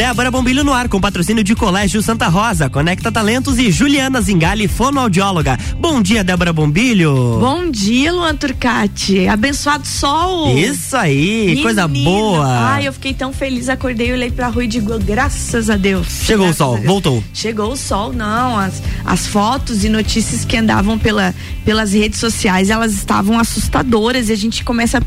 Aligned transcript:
Débora 0.00 0.30
Bombilho 0.30 0.64
no 0.64 0.72
ar 0.72 0.88
com 0.88 0.98
patrocínio 0.98 1.44
de 1.44 1.54
Colégio 1.54 2.00
Santa 2.00 2.26
Rosa, 2.26 2.70
Conecta 2.70 3.12
Talentos 3.12 3.58
e 3.58 3.70
Juliana 3.70 4.18
Zingali, 4.22 4.66
fonoaudióloga. 4.66 5.58
Bom 5.78 6.00
dia, 6.00 6.24
Débora 6.24 6.54
Bombilho. 6.54 7.36
Bom 7.38 7.70
dia, 7.70 8.10
Luan 8.10 8.34
Turcati. 8.34 9.28
Abençoado 9.28 9.86
sol. 9.86 10.56
Isso 10.56 10.96
aí, 10.96 11.48
Menina. 11.48 11.62
coisa 11.62 11.86
boa. 11.86 12.46
Ai, 12.46 12.88
eu 12.88 12.94
fiquei 12.94 13.12
tão 13.12 13.30
feliz, 13.30 13.68
acordei, 13.68 14.10
olhei 14.10 14.30
pra 14.30 14.48
rua 14.48 14.64
e 14.64 14.68
digo, 14.68 14.98
graças 15.00 15.68
a 15.68 15.76
Deus. 15.76 16.06
Chegou 16.24 16.46
graças 16.46 16.60
o 16.62 16.64
sol, 16.64 16.78
voltou. 16.78 17.24
Chegou 17.34 17.70
o 17.70 17.76
sol, 17.76 18.10
não. 18.10 18.58
As, 18.58 18.82
as 19.04 19.26
fotos 19.26 19.84
e 19.84 19.90
notícias 19.90 20.46
que 20.46 20.56
andavam 20.56 20.98
pela, 20.98 21.34
pelas 21.62 21.92
redes 21.92 22.18
sociais, 22.18 22.70
elas 22.70 22.94
estavam 22.94 23.38
assustadoras 23.38 24.30
e 24.30 24.32
a 24.32 24.36
gente 24.36 24.64
começa 24.64 24.96
a, 24.96 25.02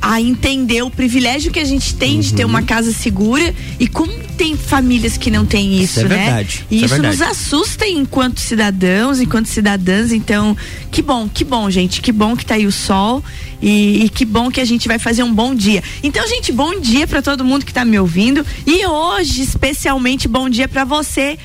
a 0.00 0.20
entender 0.20 0.82
o 0.82 0.90
privilégio 0.90 1.52
que 1.52 1.60
a 1.60 1.64
gente 1.64 1.94
tem 1.94 2.14
uhum. 2.14 2.20
de 2.20 2.34
ter 2.34 2.44
uma 2.44 2.62
casa 2.62 2.92
segura 2.92 3.54
e 3.78 3.86
como 3.86 4.10
tem 4.36 4.56
famílias 4.56 5.16
que 5.16 5.30
não 5.30 5.44
têm 5.44 5.74
isso, 5.82 5.98
isso 5.98 6.00
é 6.00 6.08
né? 6.08 6.16
Verdade, 6.16 6.66
e 6.70 6.84
isso, 6.84 6.94
é 6.94 6.98
nos 6.98 7.20
assusta 7.22 7.86
enquanto 7.86 8.40
cidadãos, 8.40 9.20
enquanto 9.20 9.46
cidadãs. 9.46 10.12
Então, 10.12 10.56
que 10.90 11.02
bom, 11.02 11.28
que 11.28 11.44
bom, 11.44 11.70
gente. 11.70 12.00
Que 12.00 12.12
bom 12.12 12.36
que 12.36 12.44
tá 12.44 12.54
aí 12.54 12.66
o 12.66 12.72
sol. 12.72 13.22
E, 13.60 14.04
e, 14.04 14.08
que 14.08 14.24
bom 14.24 14.50
que 14.50 14.60
a 14.60 14.64
gente 14.64 14.86
vai 14.86 14.98
fazer 14.98 15.22
um 15.22 15.32
bom 15.32 15.54
dia. 15.54 15.82
Então, 16.02 16.26
gente, 16.28 16.52
bom 16.52 16.78
dia 16.78 17.06
para 17.06 17.22
todo 17.22 17.44
mundo 17.44 17.64
que 17.64 17.70
está 17.70 17.84
me 17.84 17.98
ouvindo. 17.98 18.44
E 18.66 18.84
hoje, 18.86 19.42
especialmente, 19.42 20.28
bom 20.28 20.48
dia 20.48 20.68
para 20.68 20.84
você 20.84 21.38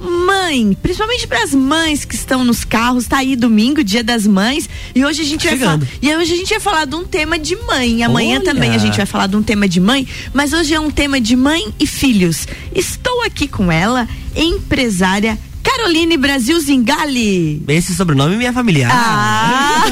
mãe, 0.00 0.76
principalmente 0.82 1.26
para 1.26 1.42
as 1.42 1.52
mães 1.54 2.04
que 2.04 2.14
estão 2.14 2.44
nos 2.44 2.64
carros, 2.64 3.06
tá 3.06 3.18
aí 3.18 3.34
domingo, 3.34 3.82
dia 3.82 4.02
das 4.02 4.26
mães, 4.26 4.68
e 4.94 5.04
hoje 5.04 5.22
a 5.22 5.24
gente 5.24 5.46
vai 5.46 5.58
falar, 5.58 5.80
e 6.00 6.16
hoje 6.16 6.32
a 6.32 6.36
gente 6.36 6.50
vai 6.50 6.60
falar 6.60 6.84
de 6.84 6.94
um 6.94 7.04
tema 7.04 7.38
de 7.38 7.56
mãe. 7.56 8.02
Amanhã 8.02 8.36
Olha. 8.36 8.44
também 8.44 8.70
a 8.70 8.78
gente 8.78 8.96
vai 8.96 9.06
falar 9.06 9.26
de 9.26 9.36
um 9.36 9.42
tema 9.42 9.68
de 9.68 9.80
mãe, 9.80 10.06
mas 10.32 10.52
hoje 10.52 10.74
é 10.74 10.80
um 10.80 10.90
tema 10.90 11.20
de 11.20 11.34
mãe 11.36 11.72
e 11.78 11.86
filhos. 11.86 12.46
Estou 12.74 13.22
aqui 13.22 13.48
com 13.48 13.70
ela, 13.72 14.08
empresária 14.36 15.38
Caroline 15.62 16.16
Brasil 16.16 16.58
Zingali. 16.60 17.62
Esse 17.68 17.94
sobrenome 17.94 18.34
é 18.34 18.38
minha 18.38 18.52
familiar. 18.52 18.90
Ah. 18.92 19.84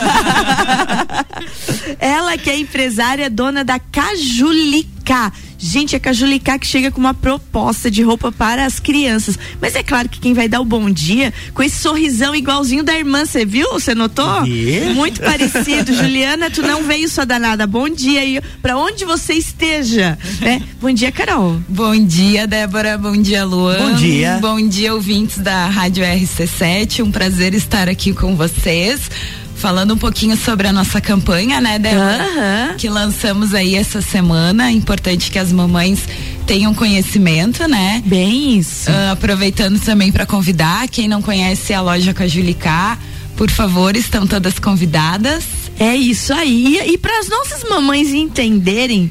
Ela 2.00 2.39
que 2.39 2.48
é 2.50 2.58
empresária, 2.58 3.28
dona 3.28 3.62
da 3.62 3.78
Cajulica 3.78 5.33
Gente, 5.58 5.96
é 5.96 5.98
Cajulicá 5.98 6.58
que 6.58 6.66
chega 6.66 6.90
com 6.90 7.00
uma 7.00 7.14
proposta 7.14 7.90
de 7.90 8.02
roupa 8.02 8.30
para 8.30 8.64
as 8.64 8.78
crianças. 8.78 9.38
Mas 9.60 9.74
é 9.74 9.82
claro 9.82 10.08
que 10.08 10.20
quem 10.20 10.34
vai 10.34 10.48
dar 10.48 10.60
o 10.60 10.64
bom 10.64 10.90
dia 10.90 11.32
com 11.54 11.62
esse 11.62 11.76
sorrisão 11.76 12.34
igualzinho 12.34 12.82
da 12.82 12.96
irmã, 12.96 13.24
você 13.24 13.44
viu? 13.44 13.72
Você 13.72 13.94
notou? 13.94 14.46
E? 14.46 14.92
Muito 14.94 15.20
parecido. 15.20 15.92
Juliana, 15.94 16.50
tu 16.50 16.62
não 16.62 16.82
veio 16.82 17.08
sua 17.08 17.24
danada. 17.24 17.66
Bom 17.66 17.88
dia 17.88 18.20
aí, 18.20 18.40
para 18.60 18.77
onde 18.77 19.04
você 19.04 19.34
esteja. 19.34 20.18
Né? 20.40 20.62
Bom 20.80 20.92
dia, 20.92 21.10
Carol. 21.10 21.60
Bom 21.68 21.96
dia, 21.96 22.46
Débora. 22.46 22.98
Bom 22.98 23.16
dia, 23.16 23.44
Luan. 23.44 23.78
Bom 23.78 23.94
dia. 23.94 24.38
Bom 24.40 24.68
dia, 24.68 24.94
ouvintes 24.94 25.38
da 25.38 25.68
Rádio 25.68 26.04
RC7. 26.04 27.02
Um 27.02 27.10
prazer 27.10 27.54
estar 27.54 27.88
aqui 27.88 28.12
com 28.12 28.36
vocês 28.36 29.10
falando 29.56 29.94
um 29.94 29.96
pouquinho 29.96 30.36
sobre 30.36 30.68
a 30.68 30.72
nossa 30.72 31.00
campanha, 31.00 31.60
né, 31.60 31.78
Débora? 31.78 32.24
Uhum. 32.24 32.76
Que 32.76 32.88
lançamos 32.88 33.54
aí 33.54 33.74
essa 33.74 34.00
semana. 34.00 34.70
Importante 34.70 35.30
que 35.30 35.38
as 35.38 35.50
mamães 35.50 36.00
tenham 36.46 36.74
conhecimento, 36.74 37.66
né? 37.66 38.02
Bem 38.06 38.58
isso. 38.58 38.90
Uh, 38.90 39.12
aproveitando 39.12 39.80
também 39.80 40.12
para 40.12 40.27
convidar 40.27 40.86
quem 40.88 41.08
não 41.08 41.20
conhece 41.20 41.74
a 41.74 41.80
loja 41.80 42.14
Cajulicá, 42.14 42.98
por 43.36 43.50
favor, 43.50 43.96
estão 43.96 44.27
todas 44.27 44.58
convidadas. 44.58 45.44
É 45.78 45.94
isso 45.94 46.32
aí. 46.32 46.80
E 46.86 46.96
para 46.96 47.18
as 47.18 47.28
nossas 47.28 47.68
mamães 47.68 48.08
entenderem 48.14 49.10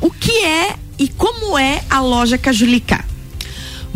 o 0.00 0.10
que 0.10 0.44
é 0.44 0.74
e 0.98 1.08
como 1.08 1.58
é 1.58 1.82
a 1.88 2.00
loja 2.00 2.36
Cajulicá. 2.36 3.04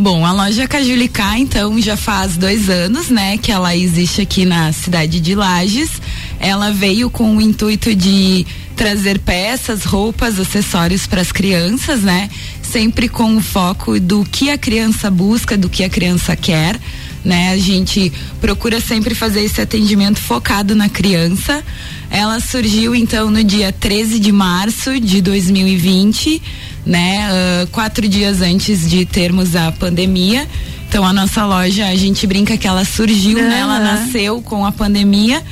Bom, 0.03 0.27
a 0.27 0.33
loja 0.33 0.67
Cajulicá, 0.67 1.39
então, 1.39 1.81
já 1.81 1.97
faz 1.97 2.37
dois 2.37 2.69
anos, 2.69 3.09
né, 3.09 3.39
que 3.39 3.53
ela 3.53 3.77
existe 3.77 4.21
aqui 4.21 4.45
na 4.45 4.73
cidade 4.73 5.21
de 5.21 5.33
Lages. 5.37 5.91
Ela 6.41 6.73
veio 6.73 7.09
com 7.09 7.37
o 7.37 7.41
intuito 7.41 7.95
de 7.95 8.45
trazer 8.75 9.21
peças, 9.21 9.85
roupas, 9.85 10.41
acessórios 10.41 11.07
para 11.07 11.21
as 11.21 11.31
crianças, 11.31 12.03
né? 12.03 12.29
Sempre 12.61 13.09
com 13.09 13.37
o 13.37 13.41
foco 13.41 14.01
do 14.01 14.25
que 14.25 14.51
a 14.51 14.59
criança 14.59 15.09
busca, 15.09 15.57
do 15.57 15.69
que 15.69 15.85
a 15.85 15.89
criança 15.89 16.35
quer, 16.35 16.81
né? 17.25 17.51
A 17.53 17.59
gente 17.59 18.13
procura 18.41 18.81
sempre 18.81 19.15
fazer 19.15 19.43
esse 19.43 19.61
atendimento 19.61 20.19
focado 20.19 20.75
na 20.75 20.89
criança. 20.89 21.63
Ela 22.11 22.41
surgiu 22.41 22.95
então 22.95 23.31
no 23.31 23.43
dia 23.43 23.73
13 23.73 24.19
de 24.19 24.33
março 24.33 25.01
de 25.01 25.23
2020 25.23 26.43
né? 26.85 27.29
Uh, 27.31 27.67
quatro 27.69 28.09
dias 28.09 28.41
antes 28.41 28.89
de 28.89 29.05
termos 29.05 29.55
a 29.57 29.73
pandemia. 29.73 30.49
Então 30.89 31.07
a 31.07 31.13
nossa 31.13 31.45
loja, 31.47 31.87
a 31.87 31.97
gente 31.97 32.27
brinca 32.27 32.57
que 32.57 32.67
ela 32.67 32.85
surgiu, 32.85 33.39
uhum. 33.39 33.49
né? 33.49 33.61
Ela 33.61 33.79
nasceu 33.79 34.43
com 34.43 34.67
a 34.67 34.73
pandemia 34.73 35.43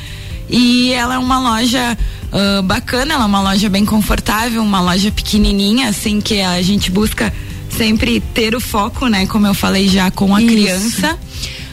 e 0.48 0.92
ela 0.92 1.14
é 1.14 1.18
uma 1.18 1.38
loja 1.38 1.96
uh, 2.32 2.62
bacana, 2.62 3.14
ela 3.14 3.24
é 3.24 3.26
uma 3.26 3.40
loja 3.40 3.68
bem 3.68 3.84
confortável, 3.86 4.62
uma 4.62 4.80
loja 4.80 5.10
pequenininha, 5.10 5.88
assim 5.88 6.20
que 6.20 6.40
a 6.40 6.60
gente 6.60 6.90
busca 6.90 7.32
sempre 7.80 8.20
ter 8.20 8.54
o 8.54 8.60
foco, 8.60 9.06
né? 9.06 9.26
Como 9.26 9.46
eu 9.46 9.54
falei 9.54 9.88
já 9.88 10.10
com 10.10 10.36
a 10.36 10.42
Isso. 10.42 10.52
criança. 10.52 11.18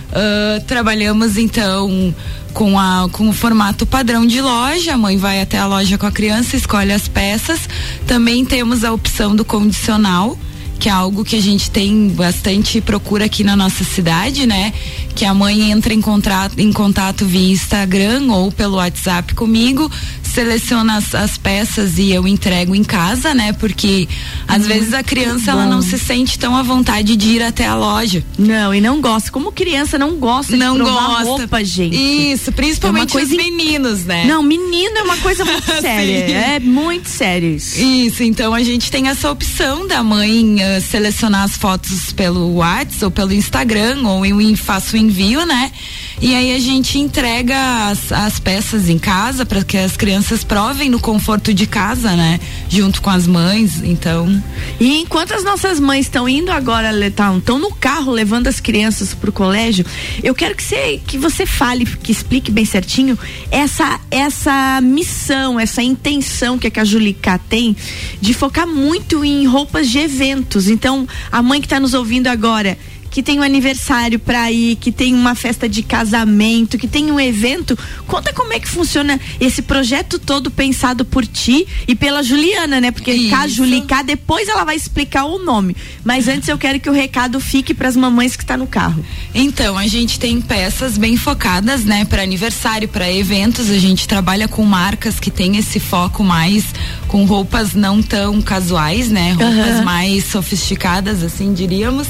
Uh, 0.07 0.63
trabalhamos 0.66 1.35
então 1.35 2.16
com, 2.53 2.79
a, 2.79 3.09
com 3.12 3.28
o 3.28 3.34
formato 3.34 3.85
padrão 3.85 4.25
de 4.25 4.40
loja. 4.40 4.94
A 4.94 4.97
mãe 4.97 5.18
vai 5.18 5.41
até 5.41 5.57
a 5.57 5.68
loja 5.68 5.97
com 5.97 6.06
a 6.06 6.12
criança, 6.12 6.56
escolhe 6.56 6.94
as 6.94 7.09
peças. 7.09 7.59
Também 8.07 8.45
temos 8.45 8.85
a 8.85 8.94
opção 8.94 9.35
do 9.35 9.44
condicional 9.44 10.38
que 10.79 10.90
é 10.90 10.91
algo 10.91 11.25
que 11.25 11.35
a 11.35 11.41
gente 11.41 11.72
tem 11.72 12.07
bastante 12.09 12.79
procura 12.79 13.25
aqui 13.25 13.44
na 13.44 13.56
nossa 13.56 13.84
cidade, 13.84 14.45
né? 14.45 14.72
Que 15.16 15.25
a 15.25 15.34
mãe 15.34 15.72
entra 15.72 15.91
em, 15.91 16.00
contrato, 16.00 16.59
em 16.59 16.72
contato 16.72 17.25
via 17.25 17.51
Instagram 17.51 18.31
ou 18.31 18.51
pelo 18.51 18.75
WhatsApp 18.75 19.34
comigo, 19.34 19.91
seleciona 20.38 20.98
as, 20.98 21.16
as 21.16 21.36
peças 21.36 21.98
e 21.98 22.12
eu 22.12 22.28
entrego 22.28 22.75
em 22.75 22.84
casa, 22.84 23.34
né? 23.34 23.53
Porque 23.53 24.08
às 24.48 24.66
hum, 24.66 24.68
vezes 24.68 24.94
a 24.94 25.02
criança 25.02 25.50
ela 25.50 25.66
não 25.66 25.81
se 25.81 25.98
sente 25.98 26.38
tão 26.38 26.56
à 26.56 26.62
vontade 26.62 27.16
de 27.16 27.30
ir 27.30 27.42
até 27.42 27.66
a 27.66 27.74
loja. 27.74 28.24
Não, 28.38 28.72
e 28.72 28.80
não 28.80 29.02
gosta. 29.02 29.31
Como 29.31 29.52
criança 29.52 29.98
não 29.98 30.18
gosta 30.18 30.56
não 30.56 30.78
de 30.78 30.84
provar 30.84 31.08
gosta. 31.08 31.24
roupa, 31.24 31.64
gente. 31.64 31.96
Isso, 32.31 32.52
principalmente 32.52 33.18
é 33.18 33.24
os 33.24 33.30
meninos, 33.30 34.06
né? 34.06 34.25
Não, 34.25 34.44
menino 34.44 35.00
é 35.00 35.02
uma 35.02 35.18
coisa 35.18 35.44
muito 35.44 35.66
séria. 35.81 36.38
é 36.38 36.59
muito 36.59 37.09
sério 37.09 37.56
isso. 37.56 37.80
Isso, 37.81 38.22
então 38.22 38.54
a 38.54 38.62
gente 38.62 38.92
tem 38.92 39.08
essa 39.08 39.31
opção 39.31 39.88
da 39.88 40.04
mãe 40.04 40.58
uh, 40.58 40.81
selecionar 40.81 41.46
as 41.46 41.58
fotos 41.58 42.12
pelo 42.14 42.54
WhatsApp 42.58 43.06
ou 43.06 43.09
pelo 43.09 43.34
Instagram 43.34 44.08
ou 44.08 44.24
eu 44.24 44.38
faço 44.56 44.96
o 44.96 45.00
envio, 45.00 45.48
né? 45.48 45.72
E 46.20 46.34
aí 46.34 46.56
a 46.56 46.60
gente 46.60 46.98
entrega 46.98 47.56
as, 47.90 48.12
as 48.12 48.40
peças 48.40 48.90
em 48.90 48.98
casa 48.98 49.46
para 49.46 49.64
que 49.64 49.78
as 49.78 49.96
crianças 49.96 50.44
provem 50.44 50.90
no 50.90 51.00
conforto 51.00 51.54
de 51.54 51.68
casa, 51.68 52.16
né? 52.16 52.40
Junto 52.68 53.04
com 53.04 53.10
as 53.12 53.28
mães, 53.28 53.84
então. 53.84 54.44
E 54.80 54.98
enquanto 55.00 55.34
as 55.34 55.44
nossas 55.44 55.80
mães 55.80 56.08
estão 56.08 56.28
indo 56.28 56.52
agora, 56.52 56.92
estão 57.06 57.60
no 57.60 57.72
carro 57.72 58.12
levando 58.12 58.48
as 58.48 58.60
crianças 58.60 59.14
para 59.14 59.30
o 59.30 59.34
colégio, 59.34 59.86
eu 60.24 60.34
quero 60.34 60.56
que 60.56 60.64
você 60.64 61.00
que 61.06 61.20
você 61.20 61.46
fale, 61.46 61.86
que 61.86 62.12
explique 62.12 62.52
bem 62.52 62.66
certinho 62.66 63.18
essa 63.52 64.00
essa 64.10 64.82
missão, 64.82 65.60
essa 65.60 65.84
intenção 65.84 66.58
que 66.58 66.66
a 66.66 66.72
Cajulica 66.72 67.40
tem 67.48 67.78
de 68.20 68.34
focar 68.34 68.66
muito 68.66 69.24
em 69.24 69.46
roupas 69.46 69.88
de 69.88 70.00
eventos. 70.00 70.68
Então, 70.68 71.08
a 71.32 71.44
mãe 71.44 71.62
que 71.62 71.68
está 71.68 71.80
nos 71.80 71.94
ouvindo 71.94 72.28
agora, 72.28 72.76
que 73.09 73.23
tem 73.23 73.40
um 73.40 73.44
aniversário 73.44 74.19
para 74.19 74.51
ir, 74.51 74.75
que 74.75 74.91
tem 74.91 75.13
uma 75.13 75.35
festa 75.35 75.68
de 75.68 75.81
casamento, 75.81 76.78
que 76.78 76.88
tem 76.88 77.12
um 77.12 77.19
evento. 77.19 77.78
Conta 78.06 78.34
como 78.34 78.53
é 78.53 78.59
que 78.59 78.68
funciona 78.68 79.19
esse 79.40 79.62
projeto 79.62 80.19
todo 80.19 80.51
pensado 80.51 81.06
por 81.06 81.25
ti 81.25 81.68
e 81.88 81.95
pela 81.95 82.22
Juliana, 82.22 82.79
né? 82.79 82.91
Porque 82.91 83.29
K 83.29 83.47
Julica, 83.47 84.03
depois 84.03 84.47
ela 84.47 84.63
vai 84.63 84.75
explicar 84.75 85.25
o 85.25 85.40
nome. 85.40 85.75
Mas 86.03 86.28
antes 86.28 86.47
eu 86.47 86.57
quero 86.57 86.79
que 86.79 86.89
o 86.89 86.94
recado 86.94 87.39
fique 87.39 87.74
para 87.74 87.88
as 87.88 87.95
mamães 87.95 88.36
que 88.36 88.44
está 88.44 88.57
no 88.57 88.68
carro. 88.68 89.04
Então, 89.33 89.77
a 89.77 89.88
gente 89.88 90.19
tem 90.19 90.39
peças 90.42 90.98
bem 90.98 91.18
focadas, 91.18 91.83
né, 91.83 92.06
para 92.06 92.21
aniversário, 92.21 92.88
para 92.88 93.12
eventos. 93.12 93.69
A 93.69 93.77
gente 93.77 94.07
trabalha 94.07 94.48
com 94.48 94.63
marcas 94.63 95.19
que 95.19 95.31
tem 95.31 95.57
esse 95.57 95.80
foco 95.80 96.24
mais 96.24 96.65
com 97.07 97.25
roupas 97.25 97.74
não 97.74 98.01
tão 98.01 98.42
casuais, 98.42 99.10
né? 99.10 99.31
Roupas 99.31 99.77
uhum. 99.77 99.83
mais 99.83 100.25
sofisticadas, 100.25 101.24
assim 101.24 101.53
diríamos. 101.53 102.07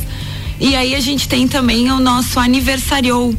E 0.59 0.75
aí 0.75 0.95
a 0.95 0.99
gente 0.99 1.27
tem 1.27 1.47
também 1.47 1.91
o 1.91 1.99
nosso 1.99 2.39
aniversariou, 2.39 3.33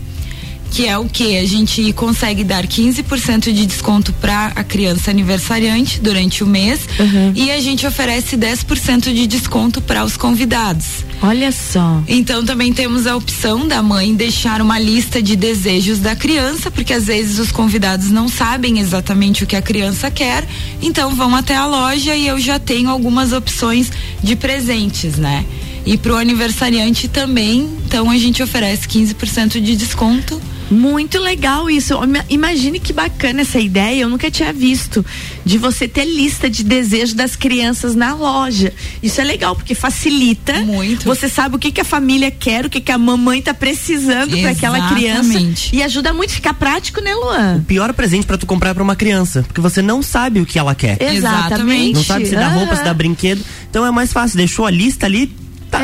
que 0.70 0.86
é 0.86 0.96
o 0.96 1.06
que? 1.06 1.36
A 1.38 1.46
gente 1.46 1.92
consegue 1.92 2.44
dar 2.44 2.66
15% 2.66 3.52
de 3.52 3.66
desconto 3.66 4.12
para 4.12 4.52
a 4.54 4.62
criança 4.62 5.10
aniversariante 5.10 6.00
durante 6.00 6.44
o 6.44 6.46
mês 6.46 6.80
uhum. 6.98 7.32
e 7.34 7.50
a 7.50 7.60
gente 7.60 7.86
oferece 7.86 8.36
10% 8.36 9.12
de 9.12 9.26
desconto 9.26 9.80
para 9.80 10.04
os 10.04 10.16
convidados. 10.16 11.04
Olha 11.20 11.50
só. 11.50 12.00
Então 12.06 12.44
também 12.44 12.72
temos 12.72 13.06
a 13.06 13.16
opção 13.16 13.66
da 13.66 13.82
mãe 13.82 14.14
deixar 14.14 14.60
uma 14.62 14.78
lista 14.78 15.20
de 15.20 15.34
desejos 15.34 15.98
da 15.98 16.14
criança, 16.14 16.70
porque 16.70 16.92
às 16.92 17.06
vezes 17.06 17.38
os 17.38 17.50
convidados 17.50 18.10
não 18.10 18.28
sabem 18.28 18.78
exatamente 18.78 19.42
o 19.42 19.46
que 19.46 19.56
a 19.56 19.62
criança 19.62 20.10
quer, 20.10 20.46
então 20.80 21.14
vão 21.14 21.34
até 21.34 21.56
a 21.56 21.66
loja 21.66 22.14
e 22.14 22.28
eu 22.28 22.38
já 22.38 22.58
tenho 22.58 22.88
algumas 22.88 23.32
opções 23.32 23.90
de 24.22 24.36
presentes, 24.36 25.16
né? 25.16 25.44
E 25.86 25.96
para 25.96 26.12
o 26.12 26.16
aniversariante 26.16 27.08
também, 27.08 27.68
então 27.86 28.10
a 28.10 28.18
gente 28.18 28.42
oferece 28.42 28.86
15% 28.86 29.60
de 29.60 29.76
desconto. 29.76 30.40
Muito 30.70 31.18
legal 31.18 31.70
isso. 31.70 31.94
Imagine 32.28 32.78
que 32.78 32.92
bacana 32.92 33.40
essa 33.40 33.58
ideia. 33.58 34.02
Eu 34.02 34.08
nunca 34.08 34.30
tinha 34.30 34.52
visto 34.52 35.04
de 35.44 35.56
você 35.56 35.88
ter 35.88 36.04
lista 36.04 36.50
de 36.50 36.62
desejos 36.62 37.14
das 37.14 37.34
crianças 37.34 37.94
na 37.94 38.14
loja. 38.14 38.72
Isso 39.02 39.20
é 39.20 39.24
legal 39.24 39.56
porque 39.56 39.74
facilita. 39.74 40.60
Muito. 40.60 41.04
Você 41.04 41.28
sabe 41.28 41.56
o 41.56 41.58
que, 41.58 41.72
que 41.72 41.80
a 41.80 41.84
família 41.84 42.30
quer, 42.30 42.66
o 42.66 42.70
que, 42.70 42.80
que 42.80 42.92
a 42.92 42.98
mamãe 42.98 43.38
está 43.38 43.54
precisando 43.54 44.36
para 44.38 44.50
aquela 44.50 44.88
criança. 44.94 45.38
E 45.72 45.82
ajuda 45.82 46.12
muito 46.12 46.30
a 46.30 46.34
ficar 46.34 46.54
prático, 46.54 47.00
né, 47.00 47.14
Luan? 47.14 47.56
O 47.56 47.62
pior 47.62 47.92
presente 47.94 48.26
para 48.26 48.36
tu 48.36 48.46
comprar 48.46 48.74
para 48.74 48.82
uma 48.82 48.96
criança, 48.96 49.42
porque 49.42 49.60
você 49.60 49.80
não 49.80 50.02
sabe 50.02 50.40
o 50.40 50.46
que 50.46 50.58
ela 50.58 50.74
quer. 50.74 51.00
Exatamente. 51.00 51.94
Não 51.94 52.04
sabe 52.04 52.26
se 52.26 52.34
dá 52.34 52.48
roupa, 52.48 52.76
se 52.76 52.84
dá 52.84 52.92
brinquedo. 52.92 53.42
Então 53.70 53.86
é 53.86 53.90
mais 53.90 54.12
fácil. 54.12 54.36
Deixou 54.36 54.66
a 54.66 54.70
lista 54.70 55.06
ali, 55.06 55.32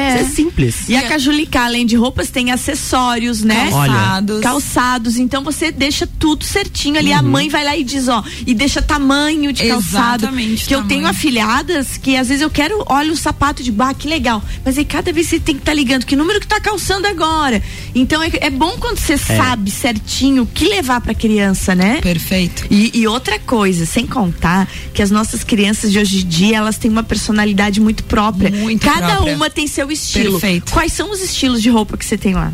É. 0.04 0.20
é. 0.20 0.24
simples. 0.24 0.88
E 0.88 0.96
a 0.96 1.02
Cajulica, 1.02 1.60
além 1.60 1.86
de 1.86 1.96
roupas, 1.96 2.30
tem 2.30 2.50
acessórios, 2.50 3.42
né? 3.42 3.70
Calçados. 3.70 4.40
Calçados. 4.40 5.16
Então 5.16 5.42
você 5.42 5.70
deixa 5.70 6.06
tudo 6.06 6.44
certinho 6.44 6.98
ali. 6.98 7.10
Uhum. 7.10 7.18
A 7.18 7.22
mãe 7.22 7.48
vai 7.48 7.64
lá 7.64 7.76
e 7.76 7.84
diz, 7.84 8.08
ó, 8.08 8.22
e 8.46 8.54
deixa 8.54 8.82
tamanho 8.82 9.52
de 9.52 9.66
calçado. 9.66 10.24
Exatamente. 10.24 10.64
Que 10.64 10.70
tamanho. 10.70 10.84
eu 10.84 10.88
tenho 10.88 11.06
afilhadas 11.06 11.96
que 11.96 12.16
às 12.16 12.28
vezes 12.28 12.42
eu 12.42 12.50
quero, 12.50 12.82
olha 12.86 13.12
o 13.12 13.16
sapato 13.16 13.62
de 13.62 13.72
bar, 13.72 13.94
que 13.94 14.08
legal. 14.08 14.42
Mas 14.64 14.78
aí 14.78 14.84
cada 14.84 15.12
vez 15.12 15.28
você 15.28 15.38
tem 15.38 15.54
que 15.54 15.62
estar 15.62 15.72
tá 15.72 15.76
ligando 15.76 16.04
que 16.04 16.16
número 16.16 16.40
que 16.40 16.46
tá 16.46 16.60
calçando 16.60 17.06
agora. 17.06 17.62
Então 17.94 18.22
é, 18.22 18.30
é 18.40 18.50
bom 18.50 18.76
quando 18.78 18.98
você 18.98 19.14
é. 19.14 19.18
sabe 19.18 19.70
certinho 19.70 20.42
o 20.42 20.46
que 20.46 20.66
levar 20.66 21.00
pra 21.00 21.14
criança, 21.14 21.74
né? 21.74 22.00
Perfeito. 22.00 22.66
E, 22.70 22.90
e 22.94 23.06
outra 23.06 23.38
coisa, 23.38 23.86
sem 23.86 24.06
contar 24.06 24.68
que 24.92 25.02
as 25.02 25.10
nossas 25.10 25.44
crianças 25.44 25.92
de 25.92 25.98
hoje 25.98 26.22
em 26.22 26.26
dia, 26.26 26.56
elas 26.58 26.76
têm 26.76 26.90
uma 26.90 27.02
personalidade 27.02 27.80
muito 27.80 28.04
própria. 28.04 28.50
Muito 28.50 28.84
Cada 28.84 29.16
própria. 29.16 29.36
uma 29.36 29.50
tem 29.50 29.66
seu 29.66 29.90
estilo. 29.94 30.32
Perfeito. 30.32 30.72
Quais 30.72 30.92
são 30.92 31.10
os 31.10 31.22
estilos 31.22 31.62
de 31.62 31.70
roupa 31.70 31.96
que 31.96 32.04
você 32.04 32.18
tem 32.18 32.34
lá? 32.34 32.52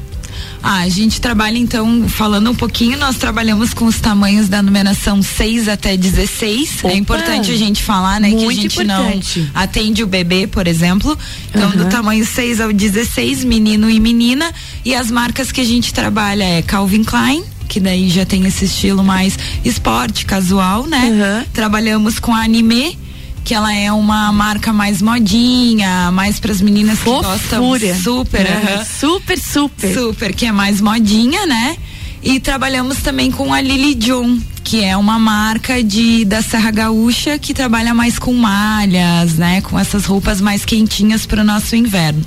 Ah, 0.63 0.81
a 0.81 0.89
gente 0.89 1.21
trabalha 1.21 1.59
então, 1.59 2.07
falando 2.09 2.51
um 2.51 2.55
pouquinho, 2.55 2.99
nós 2.99 3.17
trabalhamos 3.17 3.73
com 3.73 3.87
os 3.87 3.99
tamanhos 3.99 4.49
da 4.49 4.63
numeração 4.63 5.23
6 5.23 5.69
até 5.69 5.97
16. 5.97 6.85
É 6.85 6.87
Opa, 6.87 6.95
é 6.95 6.97
importante 6.97 7.51
a 7.51 7.57
gente 7.57 7.83
falar, 7.83 8.21
né, 8.21 8.31
que 8.31 8.45
a 8.45 8.53
gente 8.53 8.81
importante. 8.81 9.41
não 9.41 9.51
atende 9.55 10.03
o 10.03 10.07
bebê, 10.07 10.47
por 10.47 10.67
exemplo. 10.67 11.17
Então, 11.49 11.71
uhum. 11.71 11.77
do 11.77 11.85
tamanho 11.87 12.25
6 12.25 12.61
ao 12.61 12.73
16, 12.73 13.45
menino 13.45 13.89
e 13.89 13.99
menina. 13.99 14.53
E 14.85 14.95
as 14.95 15.11
marcas 15.11 15.51
que 15.51 15.61
a 15.61 15.65
gente 15.65 15.95
trabalha 15.95 16.45
é 16.45 16.63
Calvin 16.63 17.05
Klein, 17.05 17.43
que 17.67 17.81
daí 17.81 18.11
já 18.11 18.27
tem 18.27 18.47
esse 18.47 18.67
estilo 18.67 19.03
mais 19.03 19.39
esporte, 19.65 20.27
casual, 20.27 20.87
né? 20.87 21.05
Uhum. 21.05 21.45
Trabalhamos 21.53 22.19
com 22.19 22.35
anime 22.35 22.99
que 23.45 23.55
ela 23.55 23.75
é 23.75 23.91
uma 23.93 24.33
marca 24.33 24.73
mais 24.73 25.01
modinha, 25.03 26.11
mais 26.11 26.39
para 26.39 26.53
as 26.53 26.61
meninas 26.61 26.99
que 26.99 27.05
gostam 27.05 27.63
super, 28.03 28.47
uhum. 28.47 28.85
super, 28.85 29.39
super, 29.39 29.95
super, 29.95 30.35
que 30.35 30.47
é 30.47 30.53
mais 30.53 30.81
modinha, 30.81 31.47
né? 31.47 31.77
E 32.23 32.39
trabalhamos 32.39 32.99
também 32.99 33.31
com 33.31 33.53
a 33.53 33.61
Lily 33.63 33.95
John, 33.95 34.39
que 34.63 34.85
é 34.85 34.95
uma 34.97 35.19
marca 35.19 35.83
de 35.83 36.25
da 36.25 36.43
Serra 36.43 36.71
Gaúcha 36.71 37.39
que 37.39 37.55
trabalha 37.55 37.95
mais 37.95 38.19
com 38.19 38.33
malhas, 38.35 39.35
né? 39.37 39.63
Com 39.63 39.79
essas 39.79 40.05
roupas 40.05 40.41
mais 40.41 40.65
quentinhas 40.65 41.25
para 41.25 41.41
o 41.41 41.45
nosso 41.45 41.75
inverno. 41.75 42.23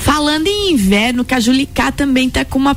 Falando 0.00 0.46
em 0.46 0.72
inverno, 0.72 1.24
Cajulicá 1.24 1.90
também 1.90 2.28
tá 2.28 2.44
com 2.44 2.58
uma 2.58 2.76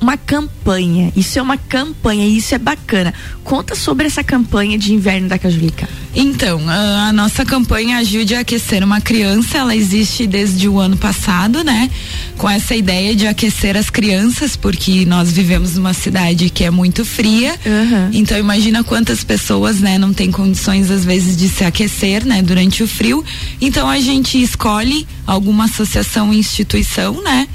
uma 0.00 0.16
campanha. 0.16 1.12
Isso 1.16 1.38
é 1.38 1.42
uma 1.42 1.56
campanha, 1.56 2.26
isso 2.26 2.54
é 2.54 2.58
bacana. 2.58 3.12
Conta 3.42 3.74
sobre 3.74 4.06
essa 4.06 4.22
campanha 4.22 4.78
de 4.78 4.92
inverno 4.92 5.28
da 5.28 5.38
Cajulica. 5.38 5.88
Então, 6.14 6.60
a, 6.68 7.08
a, 7.08 7.12
nossa 7.12 7.44
campanha 7.44 7.98
Ajude 7.98 8.34
a 8.34 8.40
Aquecer 8.40 8.82
uma 8.82 9.00
Criança, 9.00 9.58
ela 9.58 9.76
existe 9.76 10.26
desde 10.26 10.68
o 10.68 10.80
ano 10.80 10.96
passado, 10.96 11.62
né? 11.62 11.90
Com 12.38 12.48
essa 12.48 12.74
ideia 12.74 13.14
de 13.14 13.26
aquecer 13.26 13.76
as 13.76 13.90
crianças, 13.90 14.56
porque 14.56 15.04
nós 15.04 15.30
vivemos 15.32 15.76
numa 15.76 15.92
cidade 15.92 16.50
que 16.50 16.64
é 16.64 16.70
muito 16.70 17.04
fria. 17.04 17.54
Uhum. 17.64 18.10
Então, 18.12 18.38
imagina 18.38 18.82
quantas 18.82 19.22
pessoas, 19.22 19.80
né, 19.80 19.98
não 19.98 20.12
têm 20.12 20.30
condições, 20.30 20.90
às 20.90 21.04
vezes, 21.04 21.36
de 21.36 21.48
se 21.48 21.64
aquecer, 21.64 22.24
né, 22.24 22.42
durante 22.42 22.82
o 22.82 22.88
frio. 22.88 23.24
Então, 23.60 23.88
a 23.88 24.00
gente 24.00 24.40
escolhe 24.40 25.06
alguma 25.26 25.64
associação, 25.64 26.32
instituição, 26.32 27.22
né? 27.22 27.46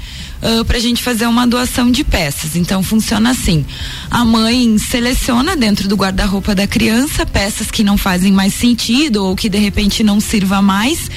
Uh, 0.42 0.60
ah, 0.60 0.64
para 0.64 0.76
a 0.76 0.80
gente 0.80 1.02
fazer 1.02 1.26
uma 1.26 1.46
doação 1.46 1.90
de 1.90 2.04
peças. 2.04 2.56
Então 2.56 2.82
funciona 2.82 3.30
assim: 3.30 3.64
a 4.10 4.24
mãe 4.24 4.76
seleciona 4.78 5.56
dentro 5.56 5.88
do 5.88 5.96
guarda-roupa 5.96 6.54
da 6.54 6.66
criança 6.66 7.24
peças 7.24 7.70
que 7.70 7.84
não 7.84 7.96
fazem 7.96 8.32
mais 8.32 8.54
sentido 8.54 9.24
ou 9.24 9.36
que 9.36 9.48
de 9.48 9.58
repente 9.58 10.02
não 10.02 10.20
sirva 10.20 10.60
mais 10.60 11.10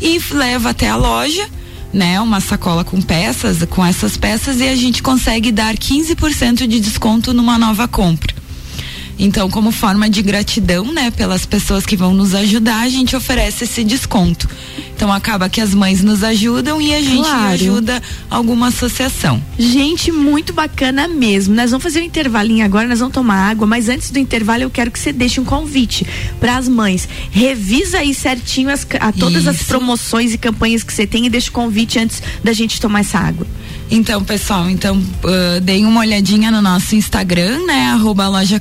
e 0.00 0.18
leva 0.32 0.70
até 0.70 0.88
a 0.88 0.96
loja 0.96 1.48
né, 1.92 2.20
uma 2.20 2.40
sacola 2.40 2.84
com 2.84 3.00
peças, 3.00 3.64
com 3.68 3.84
essas 3.84 4.16
peças 4.16 4.60
e 4.60 4.68
a 4.68 4.76
gente 4.76 5.02
consegue 5.02 5.50
dar 5.50 5.74
15% 5.76 6.66
de 6.66 6.80
desconto 6.80 7.34
numa 7.34 7.58
nova 7.58 7.88
compra. 7.88 8.39
Então, 9.22 9.50
como 9.50 9.70
forma 9.70 10.08
de 10.08 10.22
gratidão, 10.22 10.90
né, 10.90 11.10
pelas 11.10 11.44
pessoas 11.44 11.84
que 11.84 11.94
vão 11.94 12.14
nos 12.14 12.34
ajudar, 12.34 12.80
a 12.80 12.88
gente 12.88 13.14
oferece 13.14 13.64
esse 13.64 13.84
desconto. 13.84 14.48
Então 14.96 15.12
acaba 15.12 15.48
que 15.48 15.60
as 15.60 15.74
mães 15.74 16.02
nos 16.02 16.24
ajudam 16.24 16.80
e 16.80 16.94
a 16.94 17.02
gente 17.02 17.28
claro. 17.28 17.52
ajuda 17.52 18.02
alguma 18.30 18.68
associação. 18.68 19.42
Gente, 19.58 20.10
muito 20.10 20.54
bacana 20.54 21.06
mesmo. 21.06 21.54
Nós 21.54 21.70
vamos 21.70 21.82
fazer 21.82 22.00
um 22.00 22.04
intervalinho 22.04 22.64
agora, 22.64 22.88
nós 22.88 22.98
vamos 22.98 23.12
tomar 23.12 23.50
água, 23.50 23.66
mas 23.66 23.90
antes 23.90 24.10
do 24.10 24.18
intervalo 24.18 24.62
eu 24.62 24.70
quero 24.70 24.90
que 24.90 24.98
você 24.98 25.12
deixe 25.12 25.38
um 25.38 25.44
convite 25.44 26.06
para 26.38 26.56
as 26.56 26.66
mães. 26.66 27.06
Revisa 27.30 27.98
aí 27.98 28.14
certinho 28.14 28.70
as, 28.70 28.86
a, 28.98 29.12
todas 29.12 29.42
Isso. 29.42 29.50
as 29.50 29.62
promoções 29.64 30.32
e 30.32 30.38
campanhas 30.38 30.82
que 30.82 30.92
você 30.92 31.06
tem 31.06 31.26
e 31.26 31.30
deixa 31.30 31.50
o 31.50 31.52
convite 31.52 31.98
antes 31.98 32.22
da 32.42 32.54
gente 32.54 32.80
tomar 32.80 33.00
essa 33.00 33.18
água. 33.18 33.46
Então, 33.90 34.22
pessoal, 34.22 34.70
então 34.70 34.96
uh, 34.96 35.60
deem 35.60 35.84
uma 35.84 36.00
olhadinha 36.00 36.50
no 36.50 36.62
nosso 36.62 36.94
Instagram, 36.94 37.66
né? 37.66 37.86
Arroba 37.86 38.28
loja. 38.28 38.60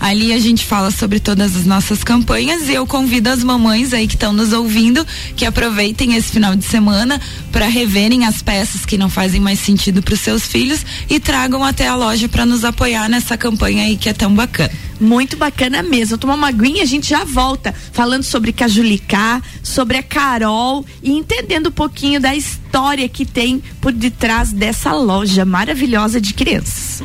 Ali 0.00 0.32
a 0.32 0.38
gente 0.38 0.64
fala 0.64 0.90
sobre 0.90 1.18
todas 1.18 1.56
as 1.56 1.66
nossas 1.66 2.04
campanhas 2.04 2.68
e 2.68 2.74
eu 2.74 2.86
convido 2.86 3.28
as 3.28 3.42
mamães 3.42 3.92
aí 3.92 4.06
que 4.06 4.14
estão 4.14 4.32
nos 4.32 4.52
ouvindo 4.52 5.04
que 5.36 5.44
aproveitem 5.44 6.14
esse 6.14 6.30
final 6.30 6.54
de 6.54 6.64
semana 6.64 7.20
para 7.50 7.66
reverem 7.66 8.24
as 8.24 8.40
peças 8.40 8.86
que 8.86 8.96
não 8.96 9.10
fazem 9.10 9.40
mais 9.40 9.58
sentido 9.58 10.00
para 10.02 10.14
os 10.14 10.20
seus 10.20 10.46
filhos 10.46 10.84
e 11.10 11.18
tragam 11.18 11.64
até 11.64 11.88
a 11.88 11.96
loja 11.96 12.28
para 12.28 12.46
nos 12.46 12.64
apoiar 12.64 13.08
nessa 13.08 13.36
campanha 13.36 13.84
aí 13.84 13.96
que 13.96 14.08
é 14.08 14.12
tão 14.12 14.32
bacana. 14.32 14.70
Muito 15.00 15.36
bacana 15.36 15.82
mesmo. 15.82 16.18
Tomar 16.18 16.34
uma 16.34 16.48
aguinha, 16.48 16.82
a 16.82 16.86
gente 16.86 17.08
já 17.08 17.24
volta 17.24 17.74
falando 17.92 18.24
sobre 18.24 18.52
Cajulicá, 18.52 19.40
sobre 19.62 19.96
a 19.96 20.02
Carol 20.02 20.84
e 21.02 21.12
entendendo 21.12 21.68
um 21.68 21.72
pouquinho 21.72 22.20
da 22.20 22.34
história 22.34 23.08
que 23.08 23.24
tem 23.24 23.62
por 23.80 23.92
detrás 23.92 24.52
dessa 24.52 24.92
loja 24.92 25.44
maravilhosa 25.44 26.20
de 26.20 26.34
crianças. 26.34 27.02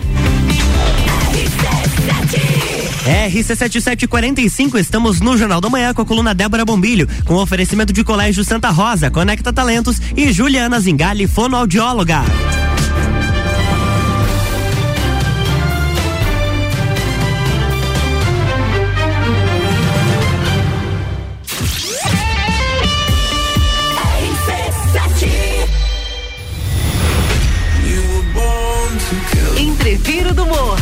RC7745, 3.03 4.79
estamos 4.79 5.19
no 5.19 5.37
Jornal 5.37 5.59
da 5.59 5.69
Manhã 5.69 5.93
com 5.93 6.01
a 6.01 6.05
coluna 6.05 6.33
Débora 6.33 6.63
Bombilho, 6.63 7.07
com 7.25 7.35
oferecimento 7.35 7.91
de 7.91 8.03
Colégio 8.03 8.43
Santa 8.43 8.69
Rosa, 8.69 9.11
Conecta 9.11 9.51
Talentos 9.51 10.01
e 10.15 10.31
Juliana 10.31 10.79
Zingali, 10.79 11.27
fonoaudióloga. 11.27 12.23